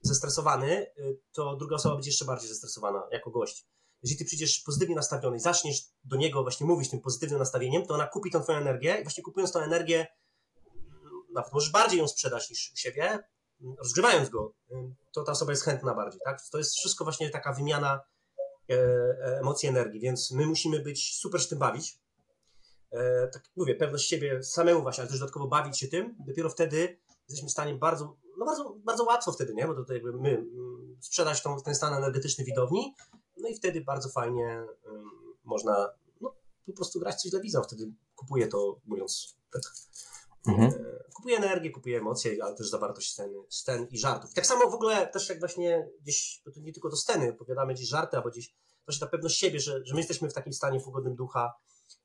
zestresowany, 0.00 0.86
y, 0.98 1.20
to 1.32 1.56
druga 1.56 1.76
osoba 1.76 1.94
będzie 1.94 2.10
jeszcze 2.10 2.24
bardziej 2.24 2.48
zestresowana 2.48 3.02
jako 3.10 3.30
gość. 3.30 3.66
Jeżeli 4.02 4.18
ty 4.18 4.24
przyjdziesz 4.24 4.60
pozytywnie 4.60 4.94
nastawiony 4.94 5.36
i 5.36 5.40
zaczniesz 5.40 5.82
do 6.04 6.16
niego 6.16 6.42
właśnie 6.42 6.66
mówić 6.66 6.90
tym 6.90 7.00
pozytywnym 7.00 7.38
nastawieniem, 7.38 7.86
to 7.86 7.94
ona 7.94 8.06
kupi 8.06 8.30
tą 8.30 8.42
twoją 8.42 8.58
energię 8.58 8.96
i 9.00 9.02
właśnie 9.02 9.22
kupując 9.22 9.52
tą 9.52 9.60
energię, 9.60 10.06
nawet 11.34 11.52
możesz 11.52 11.70
bardziej 11.70 11.98
ją 11.98 12.08
sprzedać 12.08 12.50
niż 12.50 12.72
u 12.72 12.76
siebie, 12.76 13.18
rozgrzewając 13.78 14.28
go, 14.28 14.54
y, 14.70 14.74
to 15.12 15.22
ta 15.22 15.32
osoba 15.32 15.52
jest 15.52 15.64
chętna 15.64 15.94
bardziej, 15.94 16.20
tak? 16.24 16.38
To 16.52 16.58
jest 16.58 16.74
wszystko 16.74 17.04
właśnie 17.04 17.30
taka 17.30 17.52
wymiana 17.52 18.00
e, 18.70 18.74
e, 18.74 19.38
emocji, 19.40 19.68
energii, 19.68 20.00
więc 20.00 20.30
my 20.30 20.46
musimy 20.46 20.80
być 20.80 21.16
super 21.16 21.42
się 21.42 21.48
tym 21.48 21.58
bawić, 21.58 21.98
e, 22.94 23.28
tak 23.28 23.42
mówię, 23.56 23.74
pewność 23.74 24.08
siebie 24.08 24.42
samemu 24.42 24.82
właśnie, 24.82 25.02
ale 25.02 25.10
też 25.10 25.20
dodatkowo 25.20 25.46
bawić 25.46 25.78
się 25.78 25.88
tym, 25.88 26.16
dopiero 26.26 26.50
wtedy 26.50 26.98
jesteśmy 27.28 27.48
w 27.48 27.52
stanie 27.52 27.74
bardzo, 27.74 28.16
no 28.38 28.46
bardzo, 28.46 28.76
bardzo 28.84 29.04
łatwo 29.04 29.32
wtedy, 29.32 29.54
nie? 29.54 29.66
Bo 29.66 29.84
to 29.84 29.92
jakby 29.92 30.12
my, 30.12 30.30
mm, 30.30 30.96
sprzedać 31.00 31.42
tą, 31.42 31.62
ten 31.62 31.74
stan 31.74 31.94
energetyczny 31.94 32.44
widowni, 32.44 32.94
no 33.36 33.48
i 33.48 33.54
wtedy 33.56 33.80
bardzo 33.80 34.08
fajnie 34.08 34.66
można 35.44 35.90
no, 36.20 36.34
po 36.66 36.72
prostu 36.72 37.00
grać 37.00 37.22
coś 37.22 37.30
dla 37.30 37.40
widza, 37.40 37.62
wtedy 37.62 37.92
kupuje 38.14 38.48
to, 38.48 38.80
mówiąc 38.84 39.36
tak. 39.52 39.62
Mhm. 40.46 40.70
E, 40.70 41.04
kupuje 41.14 41.36
energię, 41.36 41.70
kupuje 41.70 41.98
emocje, 41.98 42.36
ale 42.42 42.54
też 42.54 42.70
zawartość 42.70 43.12
sceny, 43.12 43.34
scen 43.48 43.86
i 43.90 43.98
żartów. 43.98 44.34
Tak 44.34 44.46
samo 44.46 44.70
w 44.70 44.74
ogóle 44.74 45.06
też 45.06 45.28
jak 45.28 45.38
właśnie 45.38 45.88
gdzieś, 46.02 46.42
bo 46.46 46.52
to 46.52 46.60
nie 46.60 46.72
tylko 46.72 46.88
do 46.88 46.96
sceny, 46.96 47.30
opowiadamy 47.30 47.74
gdzieś 47.74 47.88
żarty, 47.88 48.16
albo 48.16 48.30
gdzieś 48.30 48.54
właśnie 48.86 49.06
ta 49.06 49.10
pewność 49.10 49.38
siebie, 49.38 49.60
że, 49.60 49.80
że 49.84 49.94
my 49.94 50.00
jesteśmy 50.00 50.30
w 50.30 50.34
takim 50.34 50.52
stanie 50.52 50.80
pogodnym 50.80 51.14
ducha. 51.14 51.54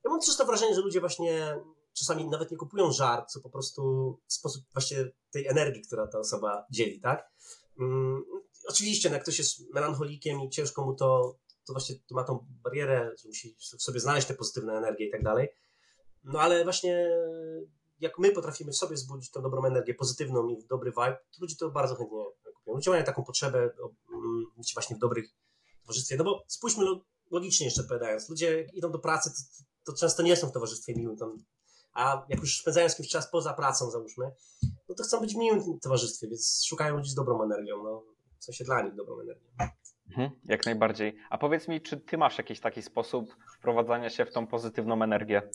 Ja 0.06 0.12
mam 0.12 0.22
też 0.22 0.38
to 0.38 0.46
wrażenie, 0.46 0.76
że 0.76 0.82
ludzie 0.82 1.00
właśnie 1.00 1.60
czasami 1.94 2.28
nawet 2.28 2.52
nie 2.52 2.58
kupują 2.58 2.92
żart, 2.92 3.32
co 3.32 3.42
po 3.42 3.50
prostu 3.50 4.14
sposób 4.28 4.64
właśnie 4.74 4.98
tej 5.32 5.48
energii, 5.48 5.82
która 5.82 6.08
ta 6.08 6.20
osoba 6.20 6.66
dzieli, 6.72 7.00
tak? 7.00 7.30
Hmm, 7.78 8.24
oczywiście, 8.68 9.10
no 9.10 9.16
jak 9.16 9.24
ktoś 9.24 9.38
jest 9.38 9.74
melancholikiem 9.74 10.42
i 10.42 10.50
ciężko 10.50 10.86
mu 10.86 10.96
to, 10.96 11.36
to 11.66 11.74
właśnie 11.74 11.96
to 12.08 12.16
ma 12.16 12.24
tą 12.24 12.46
barierę, 12.64 13.12
że 13.18 13.28
musi 13.28 13.56
w 13.78 13.84
sobie 13.84 14.00
znaleźć 14.00 14.28
te 14.28 14.34
pozytywne 14.34 14.74
energie 14.74 15.08
i 15.08 15.12
tak 15.12 15.24
dalej. 15.24 15.48
No 16.24 16.40
ale 16.40 16.64
właśnie 16.64 17.10
jak 18.00 18.20
my 18.20 18.32
potrafimy 18.32 18.72
w 18.72 18.76
sobie 18.78 18.96
wzbudzić 18.96 19.32
tą 19.32 19.42
dobrą 19.42 19.66
energię, 19.66 19.94
pozytywną 19.94 20.50
i 20.50 20.66
dobry 20.68 20.92
vibe, 20.92 21.18
to 21.32 21.42
ludzie 21.42 21.56
to 21.56 21.70
bardzo 21.70 21.96
chętnie 21.96 22.18
kupią. 22.56 22.76
Ludzie 22.76 22.92
mają 22.92 23.04
taką 23.04 23.24
potrzebę 23.24 23.72
być 24.58 24.74
właśnie 24.74 24.96
w 24.96 25.00
dobrych 25.00 25.30
towarzystwie. 25.82 26.18
No 26.18 26.24
bo 26.24 26.44
spójrzmy 26.48 26.86
logicznie 27.32 27.66
jeszcze 27.66 27.82
odpowiadając. 27.82 28.30
Ludzie 28.30 28.68
idą 28.74 28.92
do 28.92 29.00
pracy, 29.00 29.32
to, 29.90 29.94
to 29.94 30.00
często 30.00 30.24
nie 30.24 30.36
są 30.36 30.48
w 30.48 30.52
towarzystwie 30.52 30.96
miłym, 30.96 31.18
tam, 31.18 31.38
a 31.94 32.26
jak 32.30 32.40
już 32.40 32.60
spędzają 32.60 32.88
jakiś 32.88 33.10
czas 33.10 33.32
poza 33.32 33.54
pracą, 33.54 33.92
załóżmy, 33.92 34.32
no 34.90 34.96
to 34.96 35.04
chcą 35.04 35.20
być 35.20 35.34
w 35.34 35.38
miłym 35.38 35.80
towarzystwie, 35.80 36.28
więc 36.28 36.66
szukają 36.68 36.96
ludzi 36.96 37.12
z 37.12 37.16
dobrą 37.16 37.44
energią, 37.44 37.84
no, 37.84 38.04
w 38.40 38.44
sensie 38.44 38.64
dla 38.64 38.82
nich 38.82 38.96
dobrą 38.96 39.20
energią. 39.20 39.48
Mhm, 40.10 40.32
jak 40.46 40.66
najbardziej. 40.66 41.18
A 41.30 41.38
powiedz 41.38 41.68
mi, 41.68 41.82
czy 41.82 41.98
ty 41.98 42.18
masz 42.18 42.38
jakiś 42.38 42.60
taki 42.60 42.82
sposób 42.82 43.36
wprowadzania 43.58 44.10
się 44.10 44.26
w 44.26 44.34
tą 44.34 44.48
pozytywną 44.48 45.04
energię? 45.04 45.50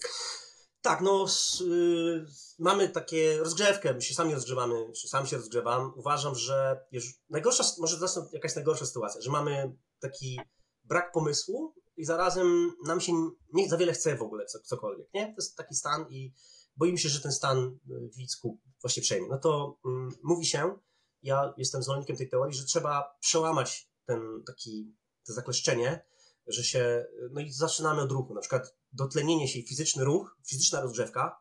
Tak, 0.82 1.00
no 1.00 1.26
y, 1.60 2.24
mamy 2.58 2.88
takie 2.88 3.38
rozgrzewkę, 3.38 3.94
my 3.94 4.02
się 4.02 4.14
sami 4.14 4.34
rozgrzewamy, 4.34 4.92
czy 4.92 5.08
sam 5.08 5.26
się 5.26 5.36
rozgrzewam. 5.36 5.92
Uważam, 5.96 6.34
że 6.34 6.86
najgorsza, 7.30 7.64
może 7.78 7.98
to 7.98 8.06
jakaś 8.32 8.54
najgorsza 8.54 8.86
sytuacja, 8.86 9.20
że 9.20 9.30
mamy 9.30 9.72
taki 10.00 10.40
brak 10.84 11.12
pomysłu 11.12 11.74
i 11.96 12.04
zarazem 12.04 12.72
nam 12.86 13.00
się 13.00 13.12
nie 13.52 13.68
za 13.68 13.76
wiele 13.76 13.92
chce 13.92 14.16
w 14.16 14.22
ogóle 14.22 14.46
cokolwiek, 14.46 15.14
nie? 15.14 15.26
To 15.26 15.34
jest 15.36 15.56
taki 15.56 15.74
stan 15.74 16.06
i 16.10 16.32
boimy 16.76 16.98
się, 16.98 17.08
że 17.08 17.20
ten 17.20 17.32
stan 17.32 17.78
y, 17.90 18.10
widzku 18.16 18.58
właśnie 18.80 19.02
przejmie. 19.02 19.28
No 19.28 19.38
to 19.38 19.78
mm, 19.84 20.10
mówi 20.22 20.46
się, 20.46 20.78
ja 21.22 21.54
jestem 21.56 21.82
zwolennikiem 21.82 22.16
tej 22.16 22.28
teorii, 22.28 22.56
że 22.56 22.64
trzeba 22.64 23.16
przełamać 23.20 23.90
ten 24.06 24.42
taki, 24.46 24.94
to 25.26 25.32
zakleszczenie, 25.32 26.04
że 26.46 26.64
się, 26.64 27.06
no 27.30 27.40
i 27.40 27.52
zaczynamy 27.52 28.02
od 28.02 28.12
ruchu, 28.12 28.34
na 28.34 28.40
przykład 28.40 28.76
dotlenienie 28.92 29.48
się 29.48 29.62
fizyczny 29.62 30.04
ruch, 30.04 30.36
fizyczna 30.46 30.80
rozgrzewka 30.80 31.40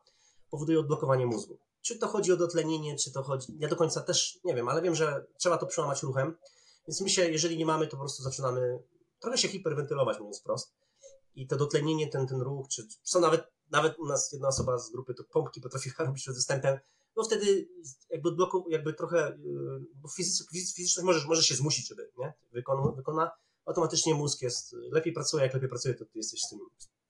powoduje 0.50 0.80
odblokowanie 0.80 1.26
mózgu. 1.26 1.58
Czy 1.82 1.98
to 1.98 2.08
chodzi 2.08 2.32
o 2.32 2.36
dotlenienie, 2.36 2.96
czy 2.96 3.12
to 3.12 3.22
chodzi, 3.22 3.56
ja 3.58 3.68
do 3.68 3.76
końca 3.76 4.00
też 4.00 4.40
nie 4.44 4.54
wiem, 4.54 4.68
ale 4.68 4.82
wiem, 4.82 4.94
że 4.94 5.26
trzeba 5.38 5.58
to 5.58 5.66
przełamać 5.66 6.02
ruchem, 6.02 6.36
więc 6.88 7.00
my 7.00 7.10
się, 7.10 7.30
jeżeli 7.30 7.56
nie 7.56 7.66
mamy, 7.66 7.86
to 7.86 7.90
po 7.90 8.02
prostu 8.02 8.22
zaczynamy 8.22 8.78
trochę 9.24 9.38
się 9.38 9.48
hiperwentylować, 9.48 10.18
mówiąc 10.18 10.40
wprost. 10.40 10.74
I 11.34 11.46
to 11.46 11.56
dotlenienie, 11.56 12.08
ten, 12.08 12.26
ten 12.26 12.40
ruch, 12.40 12.68
czy 12.68 12.86
są 13.02 13.20
nawet, 13.20 13.42
nawet 13.70 13.98
u 13.98 14.06
nas 14.06 14.32
jedna 14.32 14.48
osoba 14.48 14.78
z 14.78 14.90
grupy 14.90 15.14
to 15.14 15.24
pompki 15.24 15.60
potrafi 15.60 15.90
robić 15.98 16.22
przed 16.22 16.34
występem, 16.34 16.78
no 17.16 17.24
wtedy 17.24 17.68
jakby 18.10 18.28
odbloku, 18.28 18.66
jakby 18.68 18.94
trochę, 18.94 19.38
yy, 19.42 19.86
bo 19.94 20.08
fizyczność 20.52 21.02
możesz, 21.02 21.26
możesz 21.26 21.46
się 21.46 21.54
zmusić, 21.54 21.88
żeby, 21.88 22.10
nie? 22.18 22.32
Wykona, 22.52 22.92
wykona, 22.92 23.30
automatycznie 23.64 24.14
mózg 24.14 24.42
jest, 24.42 24.72
lepiej 24.72 25.12
pracuje, 25.12 25.44
jak 25.44 25.54
lepiej 25.54 25.68
pracuje, 25.68 25.94
to 25.94 26.04
ty 26.04 26.18
jesteś 26.18 26.40
tym, 26.50 26.58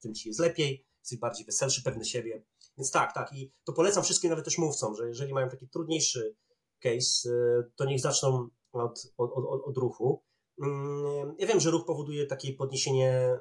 tym 0.01 0.13
ci 0.13 0.29
jest 0.29 0.39
lepiej, 0.39 0.85
jesteś 0.99 1.19
bardziej 1.19 1.45
weselszy, 1.45 1.83
pewny 1.83 2.05
siebie. 2.05 2.43
Więc 2.77 2.91
tak, 2.91 3.13
tak. 3.13 3.33
I 3.33 3.51
to 3.63 3.73
polecam 3.73 4.03
wszystkim 4.03 4.29
nawet 4.29 4.45
też 4.45 4.57
mówcom, 4.57 4.95
że 4.95 5.07
jeżeli 5.07 5.33
mają 5.33 5.49
taki 5.49 5.67
trudniejszy 5.67 6.35
case, 6.79 7.29
y, 7.29 7.71
to 7.75 7.85
niech 7.85 8.01
zaczną 8.01 8.49
od, 8.71 9.13
od, 9.17 9.31
od, 9.31 9.61
od 9.65 9.77
ruchu. 9.77 10.23
Mm, 10.61 11.35
ja 11.39 11.47
wiem, 11.47 11.59
że 11.59 11.71
ruch 11.71 11.85
powoduje 11.85 12.25
takie 12.25 12.53
podniesienie 12.53 13.39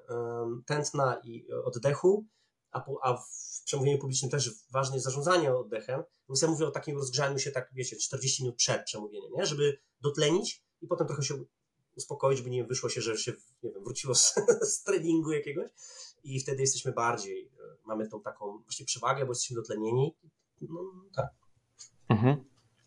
tętna 0.67 1.21
i 1.25 1.47
oddechu, 1.65 2.27
a, 2.71 2.81
po, 2.81 2.99
a 3.03 3.17
w 3.17 3.63
przemówieniu 3.65 3.99
publicznym 3.99 4.31
też 4.31 4.51
ważne 4.71 4.97
jest 4.97 5.05
zarządzanie 5.05 5.55
oddechem. 5.55 6.03
Więc 6.29 6.43
ja 6.43 6.49
mówię 6.49 6.67
o 6.67 6.71
takim 6.71 6.97
rozgrzaniu 6.97 7.39
się, 7.39 7.51
tak 7.51 7.71
wiecie, 7.73 7.97
40 7.97 8.43
minut 8.43 8.57
przed 8.57 8.85
przemówieniem, 8.85 9.33
nie? 9.33 9.47
żeby 9.47 9.79
dotlenić 10.01 10.63
i 10.81 10.87
potem 10.87 11.07
trochę 11.07 11.23
się 11.23 11.45
uspokoić, 11.97 12.39
żeby 12.39 12.51
nie 12.51 12.65
wyszło 12.65 12.89
się, 12.89 13.01
że 13.01 13.17
się 13.17 13.33
nie 13.63 13.73
wiem, 13.73 13.85
wróciło 13.85 14.15
z, 14.15 14.35
z 14.73 14.83
treningu 14.83 15.33
jakiegoś 15.33 15.71
i 16.25 16.41
wtedy 16.41 16.61
jesteśmy 16.61 16.93
bardziej, 16.93 17.47
e, 17.47 17.77
mamy 17.85 18.09
tą 18.09 18.21
taką 18.21 18.59
właśnie 18.59 18.87
przewagę, 18.87 19.25
bo 19.25 19.31
jesteśmy 19.31 19.57
dotlenieni. 19.57 20.17
No, 20.61 20.81
tak. 21.17 21.29
Mhm. 22.09 22.45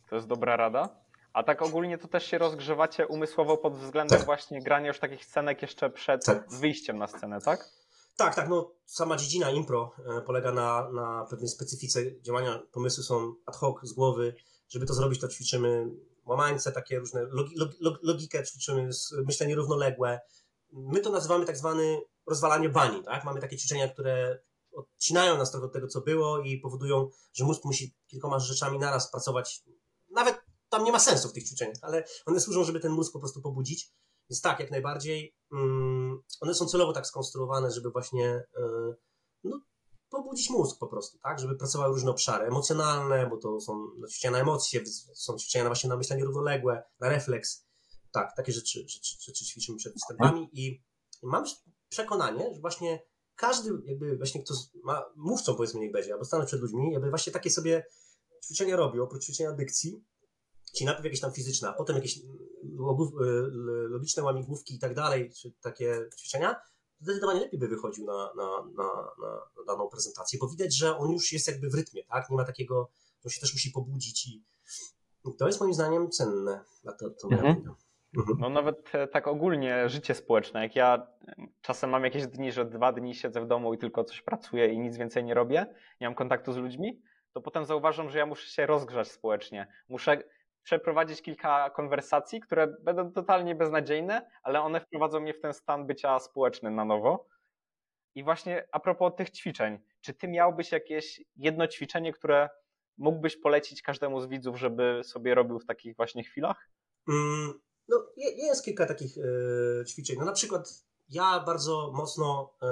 To 0.10 0.16
jest 0.16 0.28
dobra 0.28 0.58
rada. 0.58 1.07
A 1.38 1.44
tak 1.44 1.62
ogólnie 1.62 1.98
to 1.98 2.08
też 2.08 2.26
się 2.26 2.38
rozgrzewacie 2.38 3.08
umysłowo 3.08 3.58
pod 3.58 3.78
względem 3.78 4.18
tak. 4.18 4.26
właśnie 4.26 4.62
grania 4.62 4.88
już 4.88 5.00
takich 5.00 5.26
scenek 5.26 5.62
jeszcze 5.62 5.90
przed 5.90 6.26
tak. 6.26 6.50
wyjściem 6.50 6.98
na 6.98 7.08
scenę, 7.08 7.42
tak? 7.42 7.70
Tak, 8.16 8.36
tak. 8.36 8.50
No, 8.50 8.72
sama 8.86 9.16
dziedzina 9.16 9.52
impro 9.52 9.92
e, 10.18 10.22
polega 10.22 10.52
na, 10.52 10.90
na 10.92 11.26
pewnej 11.30 11.50
specyfice 11.50 12.22
działania. 12.22 12.60
Pomysły 12.72 13.04
są 13.04 13.34
ad 13.46 13.56
hoc 13.56 13.80
z 13.84 13.94
głowy. 13.94 14.36
Żeby 14.70 14.86
to 14.86 14.94
zrobić, 14.94 15.20
to 15.22 15.28
ćwiczymy 15.28 15.86
łamańce, 16.26 16.72
takie 16.72 17.00
różne, 17.00 17.22
logi, 17.32 17.56
log, 17.80 18.00
logikę 18.04 18.44
ćwiczymy, 18.44 18.90
myślenie 19.26 19.56
równoległe. 19.56 20.20
My 20.72 21.00
to 21.00 21.10
nazywamy 21.10 21.46
tak 21.46 21.58
zwany 21.58 22.02
rozwalanie 22.28 22.70
bani, 22.70 23.04
tak? 23.04 23.24
Mamy 23.24 23.42
takie 23.42 23.58
ćwiczenia, 23.58 23.88
które 23.88 24.40
odcinają 24.72 25.38
nas 25.38 25.52
trochę 25.52 25.66
od 25.66 25.74
tego, 25.74 25.88
co 25.88 26.02
było 26.02 26.40
i 26.40 26.58
powodują, 26.58 27.10
że 27.34 27.46
mózg 27.46 27.66
musi 27.66 27.96
kilkoma 28.08 28.40
rzeczami 28.40 28.80
naraz 28.80 29.12
pracować. 29.12 29.64
Nawet 30.10 30.47
tam 30.70 30.84
nie 30.84 30.92
ma 30.92 31.00
sensu 31.00 31.30
w 31.30 31.34
tych 31.34 31.44
ćwiczeniach, 31.44 31.78
ale 31.82 32.04
one 32.26 32.40
służą, 32.40 32.64
żeby 32.64 32.80
ten 32.80 32.92
mózg 32.92 33.14
po 33.14 33.20
prostu 33.20 33.42
pobudzić. 33.42 33.94
Więc 34.30 34.42
tak, 34.42 34.60
jak 34.60 34.72
najbardziej. 34.72 35.36
Um, 35.52 36.24
one 36.42 36.54
są 36.54 36.66
celowo 36.66 36.94
tak 36.94 37.08
skonstruowane, 37.08 37.72
żeby 37.72 37.92
właśnie 37.92 38.44
yy, 38.58 38.96
no, 39.44 39.62
pobudzić 40.10 40.50
mózg 40.50 40.80
po 40.80 40.88
prostu, 40.88 41.20
tak? 41.20 41.40
Żeby 41.40 41.56
pracowały 41.56 41.94
różne 41.94 42.12
obszary 42.12 42.46
emocjonalne, 42.46 43.28
bo 43.30 43.38
to 43.38 43.60
są 43.60 43.88
ćwiczenia 44.12 44.32
na 44.32 44.40
emocje, 44.40 44.84
są 45.14 45.38
ćwiczenia 45.38 45.66
właśnie 45.66 45.90
na 45.90 45.98
myślenie 45.98 46.26
równoległe, 46.26 46.84
na 47.00 47.10
refleks. 47.10 47.68
Tak, 48.12 48.36
takie 48.36 48.52
rzeczy, 48.52 48.80
rzeczy, 48.88 49.16
rzeczy 49.20 49.46
ćwiczymy 49.46 49.78
przed 49.78 49.94
występami 49.94 50.50
i, 50.52 50.68
i 51.22 51.28
mam 51.28 51.44
przekonanie, 51.90 52.54
że 52.54 52.62
właśnie 52.62 53.00
każdy 53.36 53.70
jakby 53.86 54.18
właśnie 54.18 54.44
kto 54.44 54.54
ma, 54.84 55.06
mówcą 55.16 55.56
powiedzmy 55.56 55.80
niech 55.80 55.92
będzie, 55.92 56.14
albo 56.14 56.26
stanę 56.26 56.46
przed 56.46 56.62
ludźmi, 56.62 56.92
jakby 56.92 57.10
właśnie 57.10 57.34
takie 57.34 57.50
sobie 57.50 57.86
ćwiczenia 58.46 58.76
robił, 58.76 59.04
oprócz 59.04 59.24
ćwiczenia 59.24 59.52
dykcji, 59.52 60.06
czyli 60.78 60.86
najpierw 60.86 61.06
jakieś 61.06 61.22
tam 61.22 61.32
fizyczne, 61.32 61.70
a 61.70 61.74
potem 61.74 61.96
jakieś 61.96 62.20
logiczne 63.90 64.24
łamigłówki 64.24 64.76
i 64.76 64.80
tak 64.80 64.94
dalej, 64.94 65.32
czy 65.42 65.52
takie 65.62 66.10
ćwiczenia, 66.20 66.56
zdecydowanie 67.00 67.40
lepiej 67.40 67.60
by 67.60 67.68
wychodził 67.68 68.06
na, 68.06 68.32
na, 68.36 68.48
na, 68.78 69.12
na, 69.22 69.64
daną 69.68 69.90
prezentację, 69.90 70.40
bo 70.40 70.48
widać, 70.48 70.76
że 70.76 70.98
on 70.98 71.12
już 71.12 71.34
jest 71.34 71.48
jakby 71.48 71.70
w 71.70 71.76
rytmie, 71.76 72.04
tak? 72.04 72.30
Nie 72.30 72.38
ma 72.38 72.46
takiego, 72.46 72.90
że 73.26 73.30
się 73.30 73.42
też 73.42 73.54
musi 73.54 73.72
pobudzić 73.72 74.28
i 74.28 74.44
to 75.38 75.48
jest 75.48 75.62
moim 75.62 75.74
zdaniem 75.74 76.10
cenne. 76.10 76.64
To, 77.00 77.10
to 77.10 77.28
mhm. 77.32 77.64
Mhm. 78.18 78.38
No 78.40 78.50
nawet 78.50 78.96
e, 78.96 79.08
tak 79.08 79.28
ogólnie 79.28 79.90
życie 79.90 80.16
społeczne. 80.16 80.64
Jak 80.64 80.76
ja 80.76 81.08
czasem 81.62 81.90
mam 81.90 82.04
jakieś 82.04 82.28
dni, 82.28 82.52
że 82.52 82.66
dwa 82.66 82.94
dni 82.94 83.16
siedzę 83.16 83.42
w 83.42 83.48
domu 83.48 83.74
i 83.74 83.78
tylko 83.78 84.04
coś 84.04 84.22
pracuję 84.22 84.74
i 84.74 84.80
nic 84.80 84.98
więcej 84.98 85.24
nie 85.24 85.34
robię, 85.34 85.66
nie 86.02 86.08
mam 86.08 86.16
kontaktu 86.16 86.54
z 86.54 86.58
ludźmi, 86.58 87.02
to 87.34 87.42
potem 87.42 87.66
zauważam, 87.66 88.10
że 88.10 88.18
ja 88.18 88.26
muszę 88.26 88.48
się 88.48 88.66
rozgrzać 88.66 89.12
społecznie. 89.12 89.68
Muszę 89.90 90.24
przeprowadzić 90.68 91.22
kilka 91.22 91.70
konwersacji, 91.70 92.42
które 92.42 92.68
będą 92.68 93.12
totalnie 93.12 93.56
beznadziejne, 93.56 94.30
ale 94.44 94.62
one 94.62 94.82
wprowadzą 94.82 95.20
mnie 95.20 95.34
w 95.34 95.40
ten 95.40 95.54
stan 95.54 95.88
bycia 95.88 96.20
społecznym 96.20 96.76
na 96.76 96.86
nowo. 96.86 97.28
I 98.16 98.24
właśnie 98.24 98.68
a 98.72 98.80
propos 98.80 99.14
tych 99.18 99.30
ćwiczeń, 99.30 99.80
czy 100.02 100.14
ty 100.14 100.28
miałbyś 100.28 100.72
jakieś 100.72 101.22
jedno 101.36 101.68
ćwiczenie, 101.68 102.14
które 102.14 102.50
mógłbyś 102.98 103.38
polecić 103.38 103.82
każdemu 103.82 104.22
z 104.22 104.28
widzów, 104.28 104.60
żeby 104.60 105.02
sobie 105.04 105.36
robił 105.36 105.60
w 105.60 105.66
takich 105.66 105.96
właśnie 105.96 106.24
chwilach? 106.24 106.70
Mm, 107.10 107.54
no, 107.88 108.06
jest 108.18 108.66
kilka 108.66 108.86
takich 108.86 109.18
e, 109.18 109.86
ćwiczeń. 109.86 110.16
No, 110.20 110.26
na 110.26 110.32
przykład 110.32 110.86
ja 111.10 111.40
bardzo 111.40 111.92
mocno 111.96 112.54
e, 112.62 112.68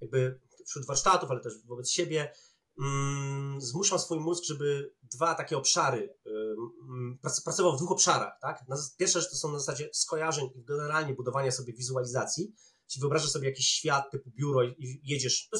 jakby 0.00 0.40
wśród 0.66 0.86
warsztatów, 0.86 1.30
ale 1.30 1.40
też 1.40 1.66
wobec 1.66 1.90
siebie 1.90 2.32
mm, 2.80 3.60
zmuszam 3.60 3.98
swój 3.98 4.20
mózg, 4.20 4.44
żeby 4.44 4.94
dwa 5.02 5.34
takie 5.34 5.56
obszary, 5.56 6.14
y, 6.26 7.42
pracował 7.44 7.72
w 7.72 7.76
dwóch 7.76 7.92
obszarach. 7.92 8.38
Tak? 8.40 8.64
Pierwsza 8.96 9.20
rzecz 9.20 9.30
to 9.30 9.36
są 9.36 9.52
na 9.52 9.58
zasadzie 9.58 9.90
skojarzeń 9.92 10.50
i 10.54 10.64
generalnie 10.64 11.14
budowania 11.14 11.50
sobie 11.50 11.72
wizualizacji. 11.72 12.54
Czyli 12.86 13.00
wyobrażasz 13.00 13.30
sobie 13.30 13.48
jakiś 13.48 13.68
świat 13.68 14.10
typu 14.10 14.30
biuro 14.30 14.62
i 14.62 15.00
jedziesz, 15.04 15.50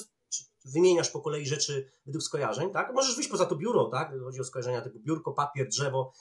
wymieniasz 0.65 1.11
po 1.11 1.21
kolei 1.21 1.47
rzeczy 1.47 1.93
według 2.07 2.25
skojarzeń, 2.25 2.73
tak? 2.73 2.95
Możesz 2.95 3.17
wyjść 3.17 3.31
poza 3.31 3.47
to 3.47 3.57
biuro, 3.57 3.85
tak? 3.85 4.13
Chodzi 4.25 4.41
o 4.41 4.45
skojarzenia 4.45 4.81
typu 4.83 5.01
biurko, 5.01 5.33
papier, 5.33 5.69
drzewo, 5.69 6.13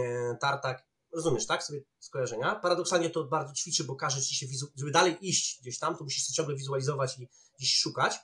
e, 0.00 0.36
tartak. 0.40 0.86
rozumiesz, 1.12 1.46
tak, 1.46 1.62
sobie 1.62 1.80
skojarzenia. 1.98 2.54
Paradoksalnie 2.54 3.10
to 3.10 3.24
bardzo 3.24 3.54
ćwiczy, 3.54 3.84
bo 3.84 3.96
każe 3.96 4.22
ci 4.22 4.34
się, 4.34 4.46
żeby 4.76 4.90
dalej 4.90 5.16
iść 5.20 5.60
gdzieś 5.60 5.78
tam, 5.78 5.96
to 5.96 6.04
musisz 6.04 6.26
to 6.26 6.32
ciągle 6.32 6.56
wizualizować 6.56 7.18
i 7.18 7.28
gdzieś 7.58 7.76
szukać. 7.76 8.18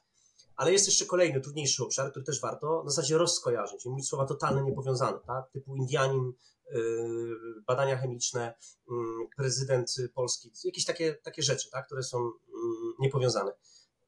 Ale 0.58 0.72
jest 0.72 0.86
jeszcze 0.86 1.06
kolejny, 1.06 1.40
trudniejszy 1.40 1.84
obszar, 1.84 2.10
który 2.10 2.24
też 2.24 2.40
warto, 2.40 2.82
na 2.84 2.90
zasadzie 2.90 3.18
rozskojarzeń, 3.18 3.78
czyli 3.78 3.90
mówić 3.90 4.08
słowa 4.08 4.26
totalnie 4.26 4.62
niepowiązane, 4.62 5.18
tak, 5.26 5.50
typu 5.52 5.76
Indianin, 5.76 6.32
yy, 6.72 7.36
badania 7.66 7.96
chemiczne, 7.96 8.54
yy, 8.90 8.94
prezydent 9.36 9.94
Polski, 10.14 10.52
jakieś 10.64 10.84
takie, 10.84 11.14
takie 11.14 11.42
rzeczy, 11.42 11.70
tak, 11.70 11.86
które 11.86 12.02
są 12.02 12.18
yy, 12.24 12.54
niepowiązane. 12.98 13.52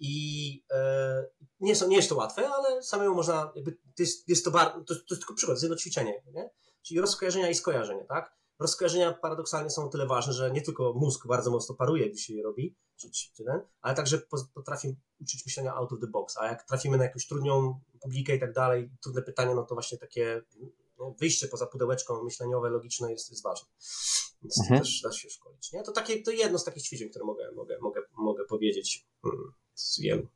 I 0.01 0.65
e, 0.71 1.27
nie, 1.61 1.77
są, 1.77 1.89
nie 1.89 1.97
jest 1.97 2.09
to 2.09 2.17
łatwe, 2.17 2.49
ale 2.49 2.83
samemu 2.83 3.15
można, 3.15 3.53
jakby, 3.55 3.73
to, 3.73 3.79
jest, 4.03 4.29
jest 4.29 4.45
to, 4.45 4.51
bar, 4.51 4.73
to, 4.73 4.95
to 4.95 4.95
jest 4.95 5.09
tylko 5.09 5.35
przykład, 5.35 5.55
jest 5.55 5.63
jedno 5.63 5.77
ćwiczenie, 5.77 6.23
nie? 6.33 6.51
czyli 6.83 7.01
rozkojarzenia 7.01 7.51
i 7.51 7.55
skojarzenia, 7.55 8.05
tak? 8.05 8.39
Rozkojarzenia 8.61 9.12
paradoksalnie 9.12 9.70
są 9.70 9.85
o 9.85 9.88
tyle 9.88 10.07
ważne, 10.07 10.33
że 10.33 10.51
nie 10.51 10.62
tylko 10.62 10.92
mózg 10.92 11.27
bardzo 11.27 11.51
mocno 11.51 11.75
paruje, 11.75 12.11
gdy 12.11 12.18
się 12.18 12.35
je 12.35 12.42
robi, 12.42 12.77
czy, 12.96 13.11
czy 13.11 13.44
ten, 13.44 13.61
ale 13.81 13.94
także 13.94 14.20
potrafi 14.55 14.96
uczyć 15.20 15.46
myślenia 15.46 15.75
out 15.75 15.92
of 15.92 16.01
the 16.01 16.07
box, 16.07 16.37
a 16.37 16.46
jak 16.46 16.62
trafimy 16.62 16.99
na 16.99 17.05
jakąś 17.05 17.27
trudną 17.27 17.81
publikę 18.01 18.37
i 18.37 18.40
tak 18.40 18.53
dalej, 18.53 18.90
trudne 19.03 19.23
pytania, 19.23 19.55
no 19.55 19.62
to 19.62 19.75
właśnie 19.75 19.99
takie 19.99 20.42
wyjście 21.20 21.49
poza 21.49 21.66
pudełeczko 21.66 22.25
myśleniowe, 22.25 22.70
logiczne 22.70 23.11
jest, 23.12 23.31
jest 23.31 23.42
ważne. 23.42 23.68
Więc 24.42 24.61
mhm. 24.61 24.81
też 24.81 25.01
da 25.03 25.12
się 25.12 25.31
szkolić. 25.31 25.73
Nie? 25.73 25.83
To, 25.83 25.92
takie, 25.92 26.23
to 26.23 26.31
jedno 26.31 26.59
z 26.59 26.64
takich 26.64 26.83
ćwiczeń, 26.83 27.11
które 27.11 27.25
mogę, 27.25 27.53
mogę, 27.53 27.79
mogę, 27.81 28.03
mogę 28.16 28.44
powiedzieć 28.44 29.07
hmm, 29.23 29.53
z 29.75 30.01
wielu. 30.01 30.29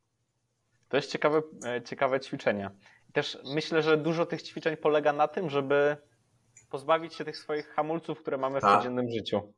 To 0.89 0.97
jest 0.97 1.11
ciekawe, 1.11 1.41
e, 1.65 1.83
ciekawe 1.83 2.19
ćwiczenie. 2.19 2.71
Też 3.13 3.37
myślę, 3.53 3.81
że 3.81 3.97
dużo 3.97 4.25
tych 4.25 4.41
ćwiczeń 4.41 4.77
polega 4.77 5.13
na 5.13 5.27
tym, 5.27 5.49
żeby 5.49 5.97
pozbawić 6.75 7.13
się 7.13 7.25
tych 7.25 7.37
swoich 7.37 7.67
hamulców, 7.67 8.19
które 8.19 8.37
mamy 8.37 8.59
w 8.59 8.61
Ta. 8.61 8.77
codziennym 8.77 9.09
życiu. 9.09 9.53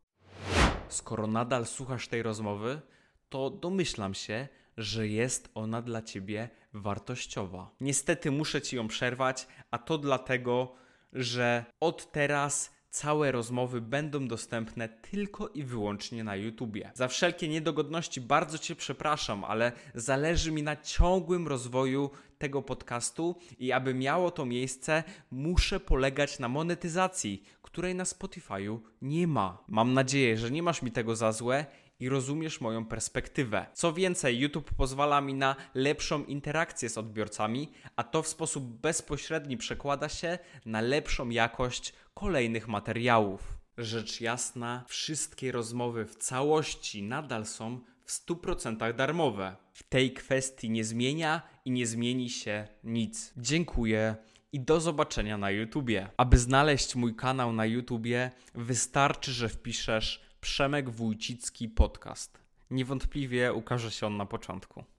Skoro 0.87 1.27
nadal 1.27 1.65
słuchasz 1.65 2.07
tej 2.07 2.23
rozmowy, 2.23 2.81
to 3.29 3.49
domyślam 3.49 4.13
się, 4.13 4.47
że 4.77 5.07
jest 5.07 5.49
ona 5.55 5.81
dla 5.81 6.01
ciebie 6.01 6.49
wartościowa. 6.73 7.71
Niestety 7.81 8.31
muszę 8.31 8.61
ci 8.61 8.75
ją 8.75 8.87
przerwać, 8.87 9.47
a 9.71 9.77
to 9.77 9.97
dlatego, 9.97 10.75
że 11.13 11.65
od 11.79 12.11
teraz 12.11 12.77
całe 12.89 13.31
rozmowy 13.31 13.81
będą 13.81 14.27
dostępne 14.27 14.89
tylko 14.89 15.47
i 15.47 15.63
wyłącznie 15.63 16.23
na 16.23 16.35
YouTubie. 16.35 16.91
Za 16.93 17.07
wszelkie 17.07 17.47
niedogodności 17.47 18.21
bardzo 18.21 18.57
Cię 18.57 18.75
przepraszam, 18.75 19.43
ale 19.43 19.71
zależy 19.93 20.51
mi 20.51 20.63
na 20.63 20.75
ciągłym 20.75 21.47
rozwoju 21.47 22.09
tego 22.37 22.61
podcastu 22.61 23.35
i 23.59 23.71
aby 23.71 23.93
miało 23.93 24.31
to 24.31 24.45
miejsce, 24.45 25.03
muszę 25.31 25.79
polegać 25.79 26.39
na 26.39 26.47
monetyzacji, 26.47 27.43
której 27.61 27.95
na 27.95 28.03
Spotify'u 28.03 28.79
nie 29.01 29.27
ma. 29.27 29.63
Mam 29.67 29.93
nadzieję, 29.93 30.37
że 30.37 30.51
nie 30.51 30.63
masz 30.63 30.81
mi 30.81 30.91
tego 30.91 31.15
za 31.15 31.31
złe 31.31 31.65
i 31.99 32.09
rozumiesz 32.09 32.61
moją 32.61 32.85
perspektywę. 32.85 33.65
Co 33.73 33.93
więcej, 33.93 34.39
YouTube 34.39 34.73
pozwala 34.73 35.21
mi 35.21 35.33
na 35.33 35.55
lepszą 35.73 36.23
interakcję 36.23 36.89
z 36.89 36.97
odbiorcami, 36.97 37.71
a 37.95 38.03
to 38.03 38.23
w 38.23 38.27
sposób 38.27 38.63
bezpośredni 38.63 39.57
przekłada 39.57 40.09
się 40.09 40.39
na 40.65 40.81
lepszą 40.81 41.29
jakość 41.29 41.93
kolejnych 42.13 42.67
materiałów. 42.67 43.57
Rzecz 43.77 44.21
jasna, 44.21 44.83
wszystkie 44.87 45.51
rozmowy 45.51 46.05
w 46.05 46.15
całości 46.15 47.03
nadal 47.03 47.45
są 47.45 47.79
w 48.07 48.11
100% 48.11 48.95
darmowe. 48.95 49.55
W 49.73 49.83
tej 49.83 50.13
kwestii 50.13 50.69
nie 50.69 50.83
zmienia 50.83 51.41
i 51.65 51.71
nie 51.71 51.87
zmieni 51.87 52.29
się 52.29 52.67
nic. 52.83 53.33
Dziękuję 53.37 54.15
i 54.51 54.59
do 54.59 54.79
zobaczenia 54.79 55.37
na 55.37 55.51
YouTubie. 55.51 56.09
Aby 56.17 56.37
znaleźć 56.37 56.95
mój 56.95 57.15
kanał 57.15 57.53
na 57.53 57.65
YouTubie, 57.65 58.31
wystarczy, 58.55 59.31
że 59.31 59.49
wpiszesz 59.49 60.21
Przemek 60.41 60.89
Wójcicki 60.89 61.69
Podcast. 61.69 62.39
Niewątpliwie 62.71 63.53
ukaże 63.53 63.91
się 63.91 64.07
on 64.07 64.17
na 64.17 64.25
początku. 64.25 64.83